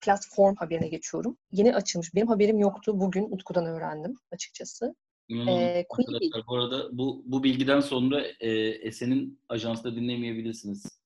[0.00, 1.36] platform haberine geçiyorum.
[1.52, 2.14] Yeni açılmış.
[2.14, 3.00] Benim haberim yoktu.
[3.00, 4.94] Bugün Utku'dan öğrendim açıkçası.
[5.30, 11.00] ee, Arkadaşlar bu arada bu, bu bilgiden sonra e, Esen'in ajansta dinlemeyebilirsiniz.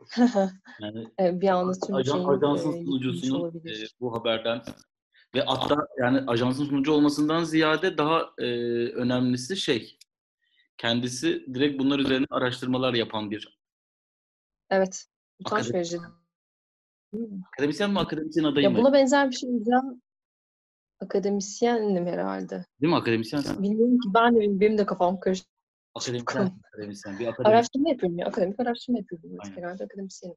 [0.80, 4.62] yani bir anda tüm ajan, ajansın e, sunucusunun e, bu haberden
[5.34, 8.44] ve hatta yani ajansın sunucu olmasından ziyade daha e,
[8.92, 9.98] önemlisi şey
[10.78, 13.58] kendisi direkt bunlar üzerine araştırmalar yapan bir
[14.70, 15.06] Evet.
[15.40, 15.98] Utanç verici.
[17.52, 18.78] Akademisyen mi akademisyen adayı mı?
[18.78, 20.02] Ya buna benzer bir şey diyeceğim.
[21.00, 22.66] Akademisyenim herhalde.
[22.80, 23.42] Değil mi akademisyen?
[23.58, 25.48] Bilmiyorum ki ben de benim de kafam karıştı.
[25.94, 26.52] Akademisyen.
[26.72, 27.18] akademisyen.
[27.18, 27.52] Bir akademisyen.
[27.52, 28.26] Araştırma yapıyorum ya.
[28.26, 29.30] Akademik araştırma yapıyorum.
[29.44, 29.56] Aynen.
[29.56, 30.36] Herhalde akademisyenim.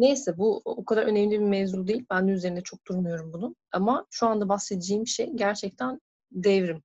[0.00, 2.04] Neyse bu o kadar önemli bir mevzu değil.
[2.10, 3.56] Ben de üzerinde çok durmuyorum bunun.
[3.72, 6.00] Ama şu anda bahsedeceğim şey gerçekten
[6.32, 6.82] devrim.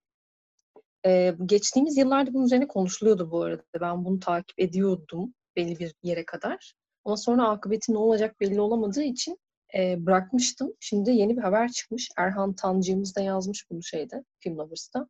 [1.06, 3.64] Ee, geçtiğimiz yıllarda bunun üzerine konuşuluyordu bu arada.
[3.82, 6.74] Ben bunu takip ediyordum belli bir yere kadar.
[7.06, 9.40] Ama sonra akıbeti ne olacak belli olamadığı için
[9.78, 10.74] e, bırakmıştım.
[10.80, 12.10] Şimdi yeni bir haber çıkmış.
[12.18, 15.08] Erhan Tancı'mız da yazmış bunu şeyde, Film Lovers'ta.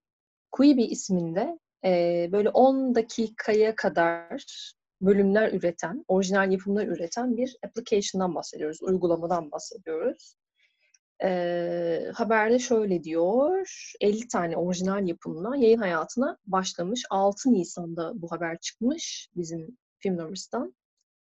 [0.52, 4.46] Quibi isminde e, böyle 10 dakikaya kadar
[5.02, 10.36] bölümler üreten, orijinal yapımlar üreten bir application'dan bahsediyoruz, uygulamadan bahsediyoruz.
[11.24, 17.04] E, haberde şöyle diyor, 50 tane orijinal yapımla yayın hayatına başlamış.
[17.10, 20.76] 6 Nisan'da bu haber çıkmış bizim Filmlovers'tan.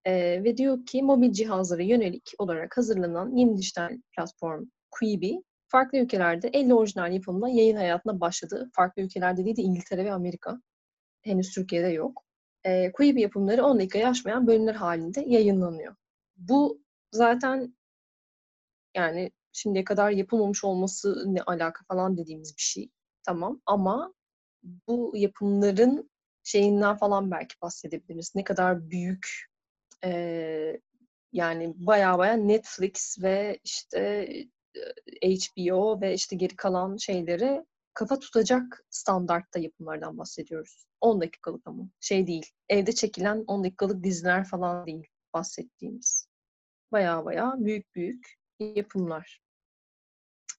[0.05, 6.49] E, ve diyor ki mobil cihazlara yönelik olarak hazırlanan yeni dijital platform Quibi farklı ülkelerde
[6.49, 8.71] 50 orijinal yapımla yayın hayatına başladı.
[8.73, 10.61] Farklı ülkelerde değil de İngiltere ve Amerika.
[11.23, 12.28] Henüz Türkiye'de yok.
[12.69, 15.95] E, Quibi yapımları 10 dakikayı aşmayan bölümler halinde yayınlanıyor.
[16.37, 17.77] Bu zaten
[18.95, 22.91] yani şimdiye kadar yapılmamış olması ne alaka falan dediğimiz bir şey.
[23.23, 24.15] Tamam ama
[24.63, 26.11] bu yapımların
[26.45, 28.35] şeyinden falan belki bahsedebiliriz.
[28.35, 29.47] Ne kadar büyük
[30.05, 30.81] e,
[31.33, 34.29] yani baya baya Netflix ve işte
[35.23, 37.65] HBO ve işte geri kalan şeyleri
[37.99, 40.87] kafa tutacak standartta yapımlardan bahsediyoruz.
[41.01, 42.47] 10 dakikalık ama şey değil.
[42.69, 46.29] Evde çekilen 10 dakikalık diziler falan değil bahsettiğimiz.
[46.93, 49.41] Baya baya büyük büyük yapımlar.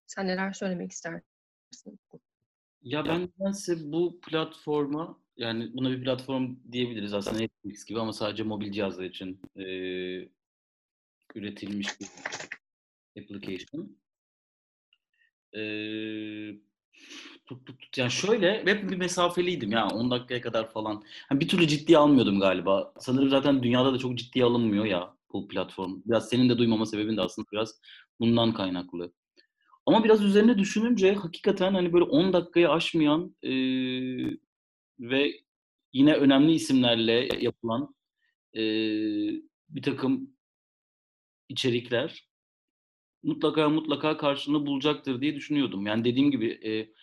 [0.07, 1.99] Sen neler söylemek istersin?
[2.81, 8.43] Ya ben nedense bu platforma yani buna bir platform diyebiliriz aslında Netflix gibi ama sadece
[8.43, 9.63] mobil cihazlar için e,
[11.35, 12.07] üretilmiş bir
[13.21, 13.97] application.
[15.55, 15.61] E,
[17.45, 17.97] tut, tut, tut.
[17.97, 21.03] Yani şöyle hep bir mesafeliydim ya 10 dakikaya kadar falan.
[21.31, 22.93] Yani bir türlü ciddiye almıyordum galiba.
[22.99, 26.01] Sanırım zaten dünyada da çok ciddiye alınmıyor ya bu platform.
[26.05, 27.81] Biraz senin de duymama sebebin de aslında biraz
[28.19, 29.13] bundan kaynaklı.
[29.85, 33.51] Ama biraz üzerine düşününce hakikaten hani böyle 10 dakikayı aşmayan e,
[34.99, 35.33] ve
[35.93, 37.95] yine önemli isimlerle yapılan
[38.55, 38.61] e,
[39.69, 40.29] bir takım
[41.49, 42.28] içerikler
[43.23, 45.87] mutlaka mutlaka karşılığını bulacaktır diye düşünüyordum.
[45.87, 46.93] Yani dediğim gibi e,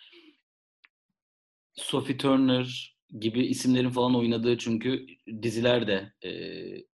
[1.75, 5.07] Sophie Turner gibi isimlerin falan oynadığı çünkü
[5.41, 6.31] diziler de e,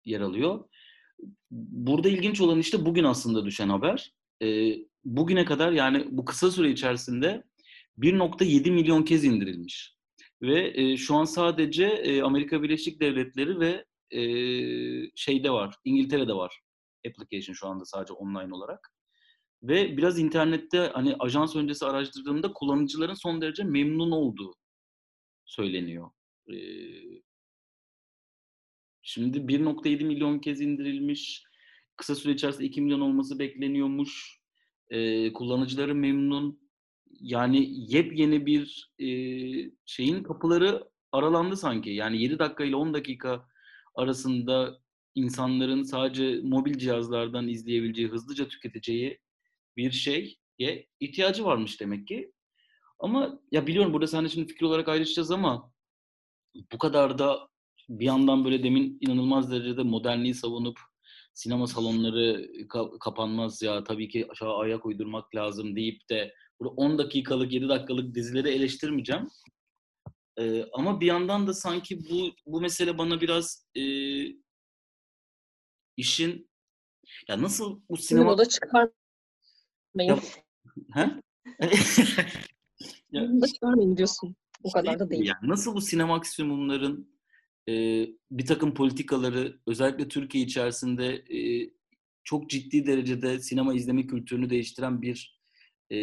[0.06, 0.70] yer alıyor.
[1.52, 4.14] Burada ilginç olan işte bugün aslında düşen haber.
[4.44, 7.44] E, bugüne kadar yani bu kısa süre içerisinde
[7.98, 9.96] 1.7 milyon kez indirilmiş.
[10.42, 14.22] Ve e, şu an sadece e, Amerika Birleşik Devletleri ve e,
[15.16, 16.62] şeyde var, İngiltere'de var
[17.08, 18.91] application şu anda sadece online olarak.
[19.64, 24.54] Ve biraz internette hani ajans öncesi araştırdığımda kullanıcıların son derece memnun olduğu
[25.46, 26.10] söyleniyor.
[29.02, 31.44] Şimdi 1.7 milyon kez indirilmiş.
[31.98, 34.42] Kısa süre içerisinde 2 milyon olması bekleniyormuş.
[34.90, 36.70] Ee, kullanıcıları memnun
[37.12, 38.92] yani yepyeni bir
[39.86, 41.90] şeyin kapıları aralandı sanki.
[41.90, 43.48] Yani 7 dakika ile 10 dakika
[43.96, 44.82] arasında
[45.16, 49.20] insanların sadece mobil cihazlardan izleyebileceği, hızlıca tüketeceği
[49.78, 52.32] bir şey diye ihtiyacı varmış demek ki.
[53.00, 55.72] Ama ya biliyorum burada seninle şimdi fikir olarak ayrışacağız ama
[56.74, 57.48] bu kadar da
[57.90, 60.80] bir yandan böyle demin inanılmaz derecede modernliği savunup
[61.34, 66.98] sinema salonları ka- kapanmaz ya tabii ki aşağı ayak uydurmak lazım deyip de burada 10
[66.98, 69.30] dakikalık 7 dakikalık dizileri eleştirmeyeceğim.
[70.40, 73.84] Ee, ama bir yandan da sanki bu bu mesele bana biraz e,
[75.98, 76.50] işin
[77.28, 79.01] ya nasıl bu Sinema sinema da çıkarmayın.
[79.96, 80.20] Ya-
[80.94, 81.10] He?
[83.12, 84.36] Ya- çıkarmayın diyorsun.
[84.64, 85.26] O kadar da değil.
[85.26, 87.12] Yani nasıl bu sinema maksimumların
[87.70, 87.74] e,
[88.32, 91.70] bir takım politikaları özellikle Türkiye içerisinde e,
[92.24, 95.40] çok ciddi derecede sinema izleme kültürünü değiştiren bir
[95.92, 95.98] e,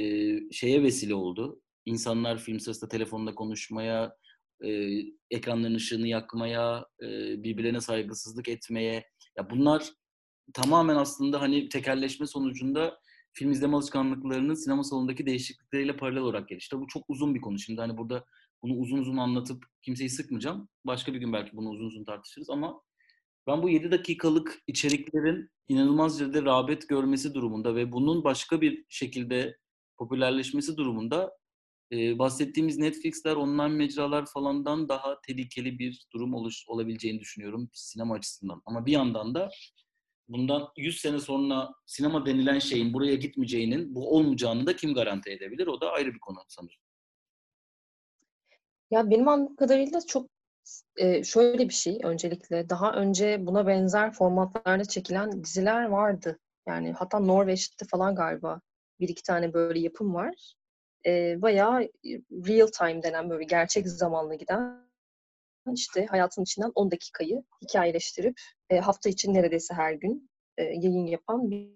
[0.52, 1.60] şeye vesile oldu.
[1.84, 4.16] İnsanlar film sırasında telefonla konuşmaya,
[4.64, 4.88] e,
[5.30, 7.06] ekranların ışığını yakmaya, e,
[7.42, 9.04] birbirlerine saygısızlık etmeye.
[9.36, 9.92] Ya bunlar
[10.54, 13.00] tamamen aslında hani tekerleşme sonucunda
[13.32, 16.78] film izleme alışkanlıklarının sinema salonundaki değişiklikleriyle paralel olarak gelişti.
[16.78, 17.58] Bu çok uzun bir konu.
[17.58, 18.24] Şimdi hani burada
[18.62, 20.68] bunu uzun uzun anlatıp kimseyi sıkmayacağım.
[20.84, 22.82] Başka bir gün belki bunu uzun uzun tartışırız ama
[23.46, 29.58] ben bu 7 dakikalık içeriklerin inanılmaz derecede rağbet görmesi durumunda ve bunun başka bir şekilde
[29.96, 31.38] popülerleşmesi durumunda
[31.92, 38.62] e, bahsettiğimiz Netflix'ler, online mecralar falandan daha tehlikeli bir durum oluş, olabileceğini düşünüyorum sinema açısından.
[38.66, 39.50] Ama bir yandan da
[40.28, 45.66] bundan 100 sene sonra sinema denilen şeyin buraya gitmeyeceğinin, bu olmayacağını da kim garanti edebilir?
[45.66, 46.80] O da ayrı bir konu sanırım.
[48.90, 50.30] Ya benim anladığım kadarıyla çok
[50.96, 56.38] e, şöyle bir şey öncelikle daha önce buna benzer formatlarda çekilen diziler vardı.
[56.66, 58.60] Yani hatta Norveç'te falan galiba
[59.00, 60.54] bir iki tane böyle yapım var.
[61.06, 61.88] E, bayağı
[62.30, 64.87] real time denen böyle gerçek zamanlı giden
[65.74, 71.50] işte hayatın içinden 10 dakikayı hikayeleştirip e, hafta için neredeyse her gün e, yayın yapan
[71.50, 71.70] bir,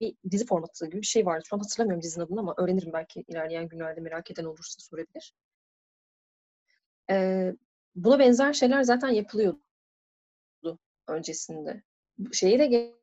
[0.00, 1.44] bir dizi formatı gibi bir şey vardı.
[1.48, 5.34] Şu an hatırlamıyorum dizinin adını ama öğrenirim belki ilerleyen günlerde merak eden olursa sorabilir.
[7.10, 7.46] E,
[7.94, 9.60] buna benzer şeyler zaten yapılıyordu
[11.08, 11.82] öncesinde.
[12.32, 12.94] Şeyi de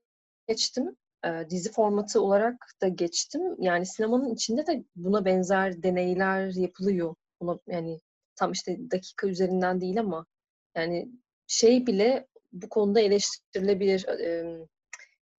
[0.47, 0.97] geçtim.
[1.25, 3.41] E, dizi formatı olarak da geçtim.
[3.59, 7.15] Yani sinemanın içinde de buna benzer deneyler yapılıyor.
[7.41, 7.99] Buna, yani
[8.37, 10.25] tam işte dakika üzerinden değil ama
[10.75, 11.09] yani
[11.47, 14.07] şey bile bu konuda eleştirilebilir.
[14.07, 14.45] E,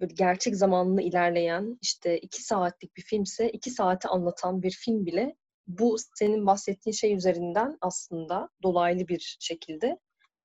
[0.00, 5.36] böyle gerçek zamanlı ilerleyen işte iki saatlik bir filmse iki saati anlatan bir film bile
[5.66, 9.98] bu senin bahsettiğin şey üzerinden aslında dolaylı bir şekilde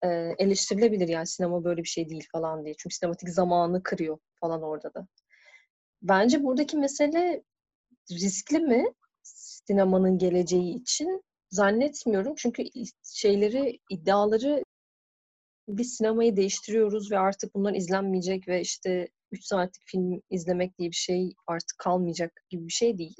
[0.03, 2.75] e, eleştirilebilir yani sinema böyle bir şey değil falan diye.
[2.77, 5.07] Çünkü sinematik zamanı kırıyor falan orada da.
[6.01, 7.43] Bence buradaki mesele
[8.11, 8.85] riskli mi
[9.23, 11.23] sinemanın geleceği için?
[11.53, 12.33] Zannetmiyorum.
[12.37, 12.63] Çünkü
[13.03, 14.63] şeyleri, iddiaları
[15.67, 20.95] biz sinemayı değiştiriyoruz ve artık bunlar izlenmeyecek ve işte 3 saatlik film izlemek diye bir
[20.95, 23.15] şey artık kalmayacak gibi bir şey değil.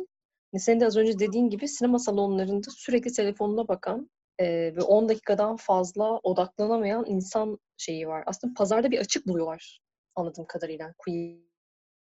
[0.57, 5.55] Senin de az önce dediğin gibi sinema salonlarında sürekli telefonuna bakan e, ve 10 dakikadan
[5.57, 8.23] fazla odaklanamayan insan şeyi var.
[8.25, 9.81] Aslında pazarda bir açık buluyorlar
[10.15, 11.43] anladığım kadarıyla Queen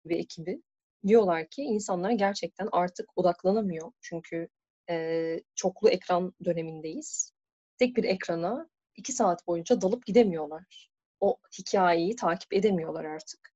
[0.05, 0.61] ve ekibi.
[1.07, 3.91] Diyorlar ki insanlar gerçekten artık odaklanamıyor.
[4.01, 4.47] Çünkü
[4.89, 7.31] e, çoklu ekran dönemindeyiz.
[7.77, 10.89] Tek bir ekrana iki saat boyunca dalıp gidemiyorlar.
[11.19, 13.53] O hikayeyi takip edemiyorlar artık.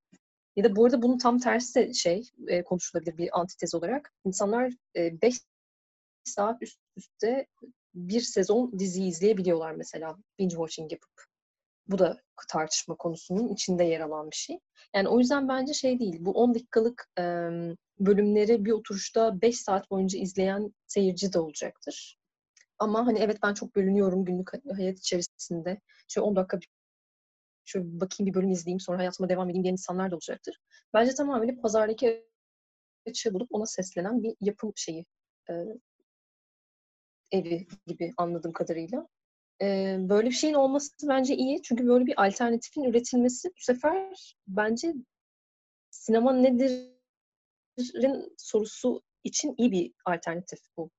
[0.55, 4.13] Ya da bu arada bunun tam tersi de şey e, konuşulabilir bir antitez olarak.
[4.25, 5.39] İnsanlar 5 e,
[6.23, 7.47] saat üst üste
[7.95, 11.11] bir sezon dizi izleyebiliyorlar mesela binge watching yapıp.
[11.87, 14.59] Bu da tartışma konusunun içinde yer alan bir şey.
[14.95, 16.17] Yani o yüzden bence şey değil.
[16.19, 17.23] Bu 10 dakikalık e,
[17.99, 22.17] bölümleri bir oturuşta 5 saat boyunca izleyen seyirci de olacaktır.
[22.79, 25.81] Ama hani evet ben çok bölünüyorum günlük hayat içerisinde.
[26.07, 26.59] Şöyle 10 dakika
[27.65, 30.59] şöyle bakayım bir bölüm izleyeyim sonra hayatıma devam edeyim diyen insanlar da olacaktır.
[30.93, 32.27] Bence tamamen pazardaki
[33.07, 35.05] açığı bulup ona seslenen bir yapım şeyi
[35.49, 35.53] e,
[37.31, 39.07] evi gibi anladığım kadarıyla.
[39.61, 41.61] E, böyle bir şeyin olması bence iyi.
[41.61, 44.93] Çünkü böyle bir alternatifin üretilmesi bu sefer bence
[45.89, 46.33] sinema
[47.77, 50.91] nedir'in sorusu için iyi bir alternatif bu.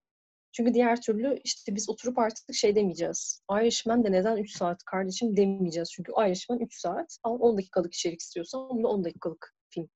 [0.53, 3.43] Çünkü diğer türlü işte biz oturup artık şey demeyeceğiz.
[3.53, 5.91] Irishman de neden 3 saat kardeşim demeyeceğiz.
[5.93, 7.19] Çünkü Irishman 3 saat.
[7.23, 9.89] Al 10 dakikalık içerik istiyorsan bunu 10 dakikalık film.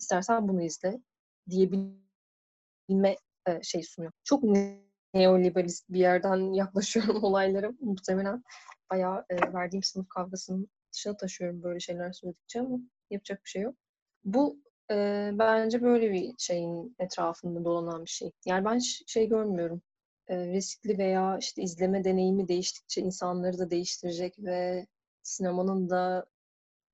[0.00, 1.00] İstersen bunu izle
[1.50, 3.16] diyebilme
[3.46, 4.12] e, şey sunuyor.
[4.24, 4.42] Çok
[5.14, 7.72] neoliberalist bir yerden yaklaşıyorum olaylara.
[7.80, 8.42] Muhtemelen
[8.90, 12.78] bayağı e, verdiğim sınıf kavgasının dışına taşıyorum böyle şeyler söyledikçe ama
[13.10, 13.76] yapacak bir şey yok.
[14.24, 18.32] Bu e, bence böyle bir şeyin etrafında dolanan bir şey.
[18.46, 19.82] Yani ben şey görmüyorum
[20.30, 24.86] riskli veya işte izleme deneyimi değiştikçe insanları da değiştirecek ve
[25.22, 26.26] sinemanın da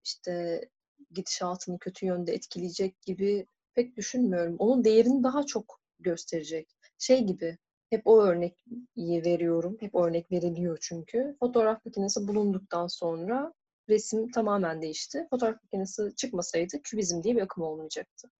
[0.04, 0.64] işte
[1.10, 4.56] gidişatını kötü yönde etkileyecek gibi pek düşünmüyorum.
[4.58, 6.68] Onun değerini daha çok gösterecek.
[6.98, 7.58] Şey gibi
[7.90, 9.76] hep o örneği veriyorum.
[9.80, 11.36] Hep örnek veriliyor çünkü.
[11.40, 13.52] Fotoğraf makinesi bulunduktan sonra
[13.92, 15.26] resim tamamen değişti.
[15.30, 18.30] Fotoğraf makinesi çıkmasaydı kübizm diye bir akım olmayacaktı.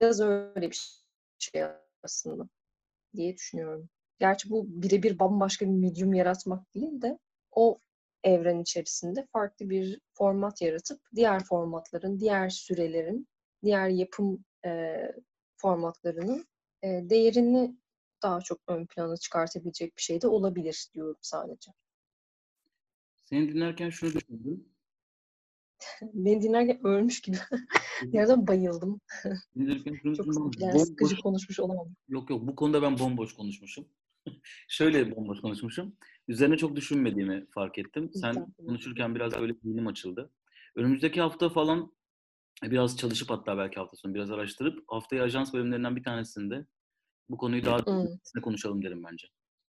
[0.00, 1.02] Biraz öyle bir
[1.38, 1.62] şey
[2.02, 2.48] aslında
[3.16, 3.88] diye düşünüyorum.
[4.18, 7.18] Gerçi bu birebir bambaşka bir medium yaratmak değil de
[7.50, 7.78] o
[8.24, 13.28] evren içerisinde farklı bir format yaratıp diğer formatların, diğer sürelerin,
[13.62, 14.96] diğer yapım e,
[15.56, 16.46] formatlarının
[16.82, 17.76] e, değerini
[18.22, 21.70] daha çok ön plana çıkartabilecek bir şey de olabilir diyorum sadece.
[23.28, 24.64] Seni dinlerken şunu düşündüm.
[26.02, 27.36] Beni dinlerken ölmüş gibi.
[28.12, 29.00] Yerden bayıldım.
[29.56, 30.50] Dinlerken şunu Çok düşündüm.
[30.58, 31.88] yani sıkıcı konuşmuş olamam.
[32.08, 33.88] Yok yok bu konuda ben bomboş konuşmuşum.
[34.68, 35.96] Şöyle bomboş konuşmuşum.
[36.28, 38.10] Üzerine çok düşünmediğimi fark ettim.
[38.14, 40.30] Sen konuşurken biraz böyle zihnim açıldı.
[40.76, 41.92] Önümüzdeki hafta falan
[42.62, 46.66] biraz çalışıp hatta belki hafta sonu biraz araştırıp haftaya ajans bölümlerinden bir tanesinde
[47.28, 48.42] bu konuyu daha Hmm.
[48.42, 49.28] konuşalım derim bence.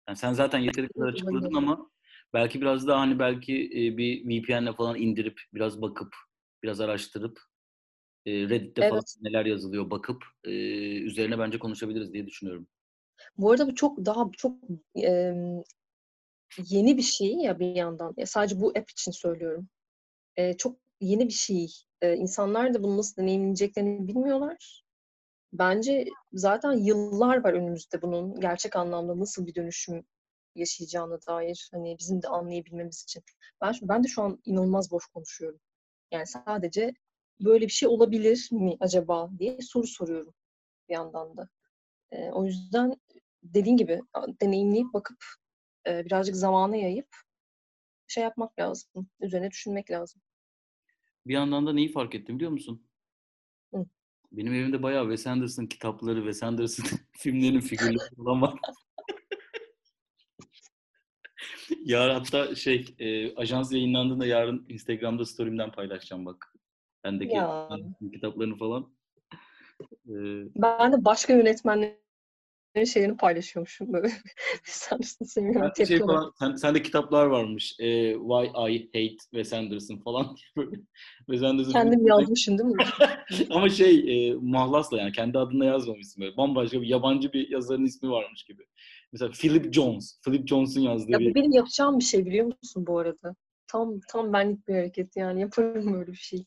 [0.07, 1.89] Yani sen zaten yeteri kadar açıkladın ama
[2.33, 6.15] belki biraz daha hani belki e, bir VPN'le falan indirip biraz bakıp
[6.63, 7.39] biraz araştırıp
[8.25, 9.15] e, Reddit'te falan Evet.
[9.21, 10.51] neler yazılıyor bakıp e,
[10.99, 12.67] üzerine bence konuşabiliriz diye düşünüyorum.
[13.37, 14.55] Bu arada bu çok daha çok
[14.95, 15.63] em,
[16.69, 18.13] yeni bir şey ya bir yandan.
[18.17, 19.69] Ya sadece bu app için söylüyorum.
[20.37, 21.67] E, çok yeni bir şey.
[22.01, 24.83] E, insanlar da bunu nasıl deneyimleyeceklerini bilmiyorlar.
[25.53, 30.05] Bence zaten yıllar var önümüzde bunun gerçek anlamda nasıl bir dönüşüm
[30.59, 33.23] yaşayacağına dair hani bizim de anlayabilmemiz için.
[33.61, 35.59] Ben ben de şu an inanılmaz boş konuşuyorum.
[36.11, 36.93] Yani sadece
[37.39, 40.33] böyle bir şey olabilir mi acaba diye soru soruyorum
[40.89, 41.49] bir yandan da.
[42.11, 42.95] E, o yüzden
[43.43, 44.01] dediğin gibi
[44.41, 45.17] deneyimleyip bakıp
[45.87, 47.07] e, birazcık zamana yayıp
[48.07, 49.09] şey yapmak lazım.
[49.19, 50.21] Üzerine düşünmek lazım.
[51.27, 52.87] Bir yandan da neyi fark ettim biliyor musun?
[53.73, 53.85] Hı.
[54.31, 58.59] Benim evimde bayağı Wes Anderson kitapları, Wes Anderson filmlerinin figürleri falan var.
[61.85, 66.53] Yarın hatta şey, e, ajans yayınlandığında yarın Instagram'da story'imden paylaşacağım bak.
[67.03, 67.69] Bendeki Ya.
[68.13, 68.93] Kitaplarını falan.
[70.07, 70.13] E,
[70.55, 71.95] Ben de başka yönetmenlerin
[72.93, 74.11] şeylerini paylaşıyormuşum böyle.
[74.63, 77.75] Sanırsın de Tepki şey falan, sen, sende kitaplar varmış.
[77.79, 80.35] E, Why I Hate Wes Anderson falan.
[81.25, 82.83] Wes Anderson Kendim yazmışım değil mi?
[83.49, 86.37] Ama şey e, mahlasla yani kendi adına yazmamışsın böyle.
[86.37, 88.65] Bambaşka bir yabancı bir yazarın ismi varmış gibi.
[89.11, 90.21] Mesela Philip Jones.
[90.25, 91.35] Philip Jones'un yazdığı Ya bir...
[91.35, 93.35] benim yapacağım bir şey biliyor musun bu arada?
[93.67, 95.41] Tam tam benlik bir hareket yani.
[95.41, 96.45] Yaparım böyle bir şey.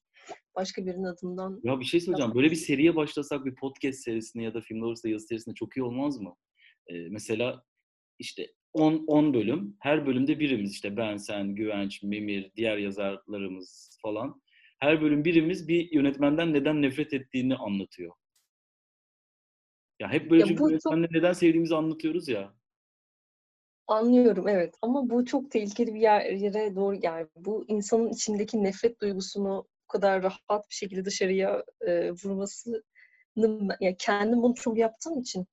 [0.56, 1.60] Başka birinin adından.
[1.64, 2.34] Ya bir şey söyleyeceğim.
[2.34, 5.82] Böyle bir seriye başlasak bir podcast serisine ya da Film Lovers'ta yazı serisine çok iyi
[5.82, 6.34] olmaz mı?
[6.88, 7.62] E, mesela
[8.18, 9.76] işte 10 10 bölüm.
[9.80, 14.42] Her bölümde birimiz işte ben, sen, Güvenç, Mimir, diğer yazarlarımız falan.
[14.80, 18.12] Her bölüm birimiz bir yönetmenden neden nefret ettiğini anlatıyor.
[20.02, 22.54] Ya hep böyle Ya çünkü bu çok- neden sevdiğimizi anlatıyoruz ya.
[23.86, 24.74] Anlıyorum evet.
[24.82, 29.88] Ama bu çok tehlikeli bir yer- yere doğru yani bu insanın içindeki nefret duygusunu bu
[29.88, 32.82] kadar rahat bir şekilde dışarıya e, vurmasını
[33.80, 35.46] ya kendim bunu çok yaptığım için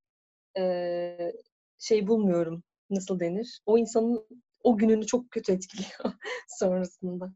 [0.57, 1.33] e,
[1.79, 3.61] şey bulmuyorum nasıl denir?
[3.65, 4.27] O insanın
[4.63, 6.13] o gününü çok kötü etkiliyor
[6.47, 7.33] sonrasında.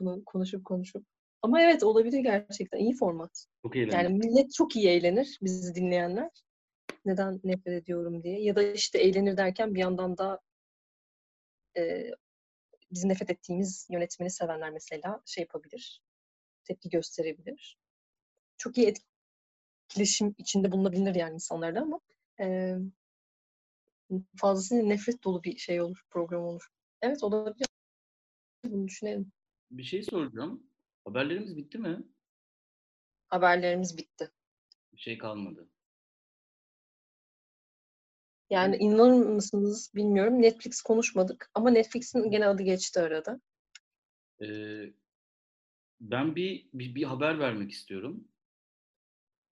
[0.00, 1.06] Bunu konuşup konuşup
[1.44, 4.02] ama evet olabilir gerçekten iyi format Çok eğlenceli.
[4.02, 6.30] yani millet çok iyi eğlenir bizi dinleyenler
[7.04, 10.40] neden nefret ediyorum diye ya da işte eğlenir derken bir yandan da
[11.76, 12.10] e,
[12.90, 16.02] bizim nefret ettiğimiz yönetmeni sevenler mesela şey yapabilir,
[16.64, 17.78] tepki gösterebilir.
[18.56, 18.94] Çok iyi
[19.88, 22.00] etkileşim içinde bulunabilir yani insanlarla ama
[22.40, 22.76] e,
[24.36, 26.68] fazlasıyla nefret dolu bir şey olur, program olur.
[27.02, 27.68] Evet olabilir.
[28.64, 29.32] Bunu düşünelim.
[29.70, 30.66] Bir şey soracağım.
[31.04, 32.04] Haberlerimiz bitti mi?
[33.28, 34.30] Haberlerimiz bitti.
[34.92, 35.68] Bir şey kalmadı.
[38.50, 40.42] Yani inanır mısınız bilmiyorum.
[40.42, 43.40] Netflix konuşmadık ama Netflix'in gene adı geçti arada.
[44.42, 44.92] Ee,
[46.00, 48.28] ben bir, bir bir haber vermek istiyorum.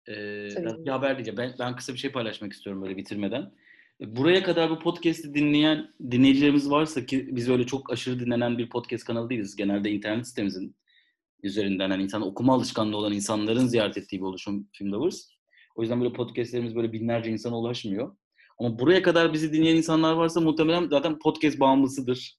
[0.07, 0.85] Ee, Tabii.
[0.85, 1.37] bir haber değil.
[1.37, 3.55] Ben, ben kısa bir şey paylaşmak istiyorum böyle bitirmeden.
[4.01, 8.71] Ee, Buraya kadar bu podcast'i dinleyen dinleyicilerimiz varsa ki biz öyle çok aşırı dinlenen bir
[8.71, 9.57] podcast kanalı değiliz.
[9.57, 10.77] Genelde internet sitemizin
[11.47, 15.29] üzerinden hani insan okuma alışkanlığı olan insanların ziyaret ettiği bir oluşum Film Lovers.
[15.77, 18.17] O yüzden böyle podcastlerimiz böyle binlerce insana ulaşmıyor.
[18.59, 22.39] Ama buraya kadar bizi dinleyen insanlar varsa muhtemelen zaten podcast bağımlısıdır.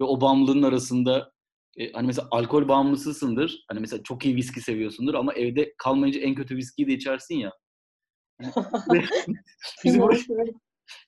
[0.00, 1.32] Ve o bağımlılığın arasında
[1.76, 3.64] e, hani mesela alkol bağımlısısındır.
[3.68, 7.52] Hani mesela çok iyi viski seviyorsundur ama evde kalmayınca en kötü viskiyi de içersin ya.
[9.84, 10.20] bizi, buraya,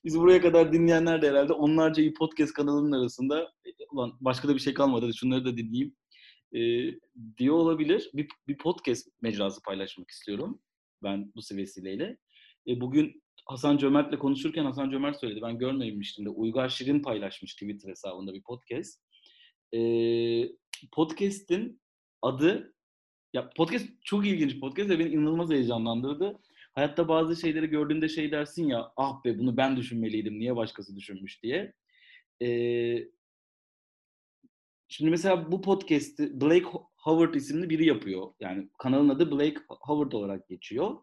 [0.05, 4.55] bizi buraya kadar dinleyenler de herhalde onlarca iyi podcast kanalının arasında e, ulan başka da
[4.55, 5.95] bir şey kalmadı hadi şunları da dinleyeyim
[6.53, 6.59] e,
[7.37, 8.09] diyor olabilir.
[8.13, 10.61] Bir, bir podcast mecrası paylaşmak istiyorum
[11.03, 12.17] ben bu vesileyle.
[12.67, 15.41] E, bugün Hasan Cömert'le konuşurken Hasan Cömert söyledi.
[15.41, 16.29] Ben görmemiştim de.
[16.29, 19.01] Uygar Şirin paylaşmış Twitter hesabında bir podcast.
[19.73, 20.49] Ee,
[20.91, 21.81] podcast'in
[22.21, 22.73] adı
[23.33, 26.39] ya podcast çok ilginç podcast ve beni inanılmaz heyecanlandırdı.
[26.75, 31.43] Hayatta bazı şeyleri gördüğünde şey dersin ya ah be bunu ben düşünmeliydim niye başkası düşünmüş
[31.43, 31.73] diye.
[32.41, 33.07] Ee,
[34.89, 36.65] şimdi mesela bu podcast'i Blake
[36.95, 38.33] Howard isimli biri yapıyor.
[38.39, 40.97] Yani kanalın adı Blake Howard olarak geçiyor.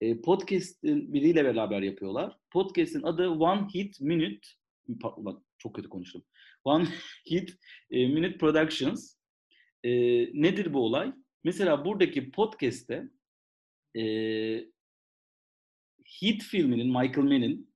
[0.00, 2.38] Ee, podcast'in biriyle beraber yapıyorlar.
[2.50, 4.48] Podcast'in adı One Hit Minute
[5.16, 6.24] Ulan çok kötü konuştum.
[6.64, 6.88] One
[7.30, 7.58] Hit
[7.90, 9.16] e, Minute Productions.
[9.84, 9.90] E,
[10.42, 11.12] nedir bu olay?
[11.44, 13.08] Mesela buradaki podcast'te
[13.96, 14.04] e,
[16.22, 17.74] Hit filminin, Michael Mann'in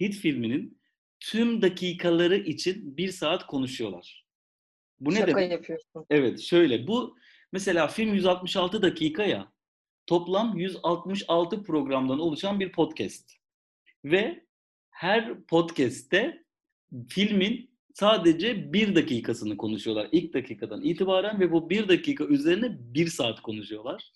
[0.00, 0.80] Hit filminin
[1.20, 4.27] tüm dakikaları için bir saat konuşuyorlar.
[5.00, 5.52] Bu ne Şaka demek?
[5.52, 6.06] yapıyorsun.
[6.10, 7.16] Evet şöyle bu
[7.52, 9.52] mesela film 166 dakika ya
[10.06, 13.32] toplam 166 programdan oluşan bir podcast.
[14.04, 14.44] Ve
[14.90, 16.44] her podcast'te
[17.08, 23.40] filmin sadece bir dakikasını konuşuyorlar ilk dakikadan itibaren ve bu bir dakika üzerine bir saat
[23.40, 24.12] konuşuyorlar.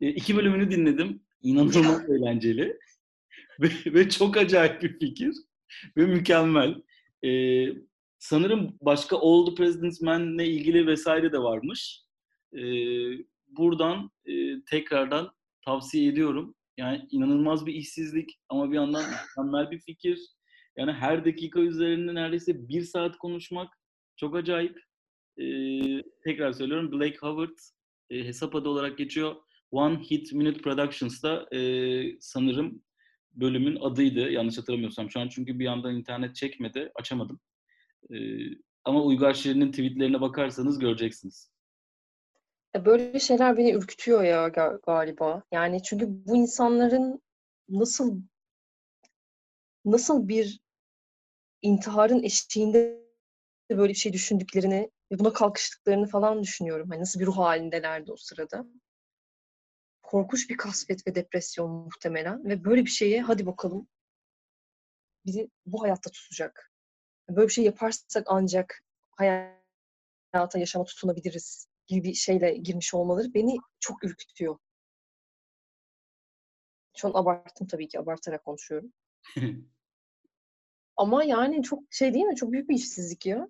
[0.00, 1.22] E, iki bölümünü dinledim.
[1.42, 2.78] İnanılmaz eğlenceli.
[3.60, 5.34] ve, ve çok acayip bir fikir.
[5.96, 6.82] Ve mükemmel.
[7.24, 7.30] E,
[8.18, 12.02] sanırım başka All the President's Men'le ilgili vesaire de varmış.
[12.52, 12.62] E,
[13.46, 15.30] buradan e, tekrardan
[15.64, 16.54] tavsiye ediyorum.
[16.76, 19.04] Yani inanılmaz bir işsizlik ama bir yandan
[19.36, 20.18] mükemmel bir fikir.
[20.76, 23.74] Yani her dakika üzerinde neredeyse bir saat konuşmak
[24.16, 24.80] çok acayip.
[25.38, 27.56] Ee, tekrar söylüyorum Blake Howard
[28.10, 29.36] e, hesap adı olarak geçiyor.
[29.70, 31.60] One Hit Minute Productions'da e,
[32.20, 32.82] sanırım
[33.32, 34.30] bölümün adıydı.
[34.30, 36.92] Yanlış hatırlamıyorsam şu an çünkü bir yandan internet çekmedi.
[36.94, 37.40] Açamadım.
[38.10, 38.16] E,
[38.84, 41.50] ama Uygar Şirin'in tweetlerine bakarsanız göreceksiniz.
[42.84, 44.48] Böyle şeyler beni ürkütüyor ya
[44.86, 45.42] galiba.
[45.52, 47.22] Yani çünkü bu insanların
[47.68, 48.22] nasıl
[49.84, 50.60] nasıl bir
[51.62, 53.06] intiharın eşiğinde
[53.70, 56.88] böyle bir şey düşündüklerini ve buna kalkıştıklarını falan düşünüyorum.
[56.90, 58.66] Hani nasıl bir ruh halindelerdi o sırada.
[60.02, 62.44] Korkunç bir kasvet ve depresyon muhtemelen.
[62.44, 63.88] Ve böyle bir şeye hadi bakalım
[65.26, 66.72] bizi bu hayatta tutacak.
[67.28, 74.04] Böyle bir şey yaparsak ancak hayata, yaşama tutunabiliriz gibi bir şeyle girmiş olmaları beni çok
[74.04, 74.58] ürkütüyor.
[76.96, 78.92] Şu an abarttım tabii ki, abartarak konuşuyorum.
[80.96, 82.36] Ama yani çok şey değil mi?
[82.36, 83.48] Çok büyük bir işsizlik ya.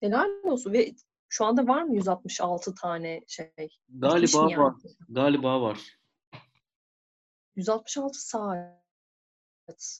[0.00, 0.72] Helal olsun.
[0.72, 0.94] Ve
[1.28, 3.52] şu anda var mı 166 tane şey?
[3.88, 4.58] Galiba yani?
[4.62, 4.74] var.
[5.08, 5.98] Galiba var.
[7.56, 8.85] 166 saat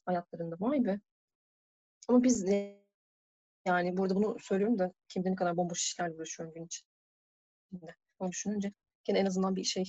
[0.06, 0.56] hayatlarında.
[0.60, 1.00] Vay be.
[2.08, 2.86] Ama biz ne
[3.66, 7.96] yani burada bunu söylüyorum da kim bilir ne kadar bomboş işlerle uğraşıyorum gün içinde.
[8.18, 8.72] Onu düşününce
[9.04, 9.84] gene en azından bir şey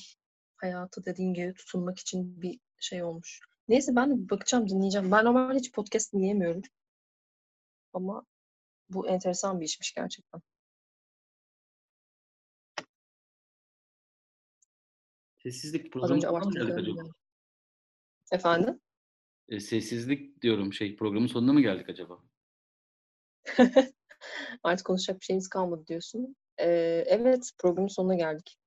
[0.57, 3.39] hayatı dediğin gibi tutunmak için bir şey olmuş.
[3.67, 5.11] Neyse ben de bakacağım, dinleyeceğim.
[5.11, 6.61] Ben normal hiç podcast dinleyemiyorum.
[7.93, 8.25] Ama
[8.89, 10.41] bu enteresan bir işmiş gerçekten.
[15.38, 16.97] Sessizlik programı mı geldik acaba?
[16.97, 17.11] Yani.
[18.32, 18.80] Efendim?
[19.50, 22.20] E, sessizlik diyorum şey programın sonuna mı geldik acaba?
[24.64, 26.36] Artık konuşacak bir şeyimiz kalmadı diyorsun.
[26.60, 28.58] Ee, evet programın sonuna geldik.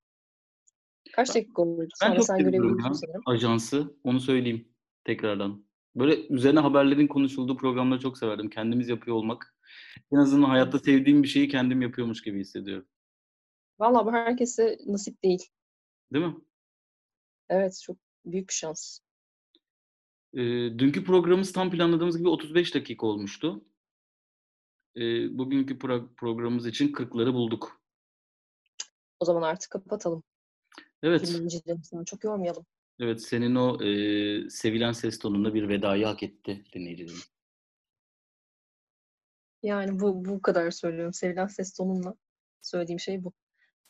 [1.13, 1.89] Kaç dakika oldu?
[2.03, 4.69] Ben Sonra çok sen görebiliyorsun Ajansı onu söyleyeyim
[5.05, 5.65] tekrardan.
[5.97, 8.51] Böyle üzerine haberlerin konuşulduğu programları çok severdim.
[8.51, 9.55] Kendimiz yapıyor olmak.
[10.13, 12.87] En azından hayatta sevdiğim bir şeyi kendim yapıyormuş gibi hissediyorum.
[13.79, 15.49] Valla bu herkese nasip değil.
[16.13, 16.37] Değil mi?
[17.49, 19.01] Evet çok büyük bir şans.
[20.35, 20.39] E,
[20.79, 23.65] dünkü programımız tam planladığımız gibi 35 dakika olmuştu.
[24.97, 25.01] E,
[25.39, 27.81] bugünkü pro- programımız için 40'ları bulduk.
[29.21, 30.23] O zaman artık kapatalım.
[31.03, 31.41] Evet.
[32.07, 32.67] Çok yormayalım.
[32.99, 37.21] Evet, senin o e, sevilen ses tonunda bir vedayı hak etti dinleyicilerim.
[39.63, 41.13] Yani bu bu kadar söylüyorum.
[41.13, 42.15] Sevilen ses tonunla
[42.63, 43.33] söylediğim şey bu.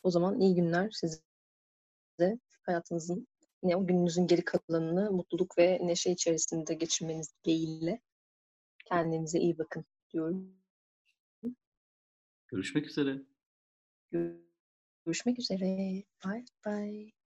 [0.03, 2.39] O zaman iyi günler size.
[2.65, 3.27] Hayatınızın
[3.63, 8.01] ne o gününüzün geri kalanını mutluluk ve neşe içerisinde geçirmeniz dileğiyle
[8.85, 10.55] kendinize iyi bakın diyorum.
[12.47, 13.21] Görüşmek üzere.
[15.05, 15.65] Görüşmek üzere.
[16.25, 17.20] Bye bye.